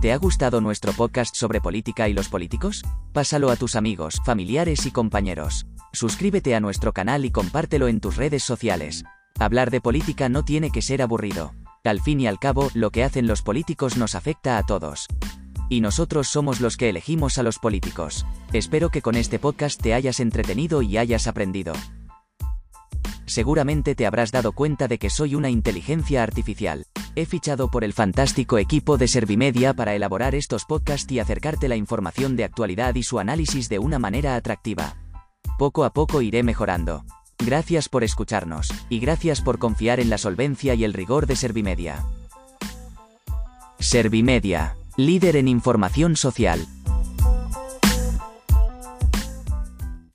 ¿Te 0.00 0.14
ha 0.14 0.16
gustado 0.16 0.62
nuestro 0.62 0.94
podcast 0.94 1.36
sobre 1.36 1.60
política 1.60 2.08
y 2.08 2.14
los 2.14 2.30
políticos? 2.30 2.82
Pásalo 3.12 3.50
a 3.50 3.56
tus 3.56 3.76
amigos, 3.76 4.18
familiares 4.24 4.86
y 4.86 4.90
compañeros. 4.92 5.66
Suscríbete 5.92 6.54
a 6.54 6.60
nuestro 6.60 6.94
canal 6.94 7.26
y 7.26 7.30
compártelo 7.30 7.86
en 7.86 8.00
tus 8.00 8.16
redes 8.16 8.42
sociales. 8.42 9.04
Hablar 9.38 9.70
de 9.70 9.82
política 9.82 10.30
no 10.30 10.42
tiene 10.42 10.70
que 10.70 10.80
ser 10.80 11.02
aburrido. 11.02 11.52
Al 11.84 12.00
fin 12.00 12.18
y 12.18 12.26
al 12.26 12.38
cabo, 12.38 12.70
lo 12.72 12.90
que 12.90 13.04
hacen 13.04 13.26
los 13.26 13.42
políticos 13.42 13.98
nos 13.98 14.14
afecta 14.14 14.56
a 14.56 14.64
todos. 14.64 15.06
Y 15.68 15.82
nosotros 15.82 16.28
somos 16.28 16.62
los 16.62 16.78
que 16.78 16.88
elegimos 16.88 17.36
a 17.36 17.42
los 17.42 17.58
políticos. 17.58 18.24
Espero 18.54 18.88
que 18.88 19.02
con 19.02 19.16
este 19.16 19.38
podcast 19.38 19.82
te 19.82 19.92
hayas 19.92 20.18
entretenido 20.20 20.80
y 20.80 20.96
hayas 20.96 21.26
aprendido. 21.26 21.74
Seguramente 23.26 23.94
te 23.94 24.06
habrás 24.06 24.32
dado 24.32 24.52
cuenta 24.52 24.88
de 24.88 24.98
que 24.98 25.10
soy 25.10 25.34
una 25.34 25.50
inteligencia 25.50 26.22
artificial. 26.22 26.86
He 27.16 27.26
fichado 27.26 27.70
por 27.70 27.82
el 27.82 27.92
fantástico 27.92 28.58
equipo 28.58 28.96
de 28.96 29.08
Servimedia 29.08 29.74
para 29.74 29.94
elaborar 29.94 30.34
estos 30.34 30.64
podcasts 30.64 31.10
y 31.10 31.18
acercarte 31.18 31.68
la 31.68 31.76
información 31.76 32.36
de 32.36 32.44
actualidad 32.44 32.94
y 32.94 33.02
su 33.02 33.18
análisis 33.18 33.68
de 33.68 33.78
una 33.78 33.98
manera 33.98 34.36
atractiva. 34.36 34.96
Poco 35.58 35.84
a 35.84 35.92
poco 35.92 36.22
iré 36.22 36.42
mejorando. 36.42 37.04
Gracias 37.38 37.88
por 37.88 38.04
escucharnos, 38.04 38.72
y 38.88 39.00
gracias 39.00 39.40
por 39.40 39.58
confiar 39.58 39.98
en 39.98 40.10
la 40.10 40.18
solvencia 40.18 40.74
y 40.74 40.84
el 40.84 40.92
rigor 40.92 41.26
de 41.26 41.36
Servimedia. 41.36 42.04
Servimedia, 43.78 44.76
líder 44.96 45.36
en 45.36 45.48
información 45.48 46.16
social. 46.16 46.66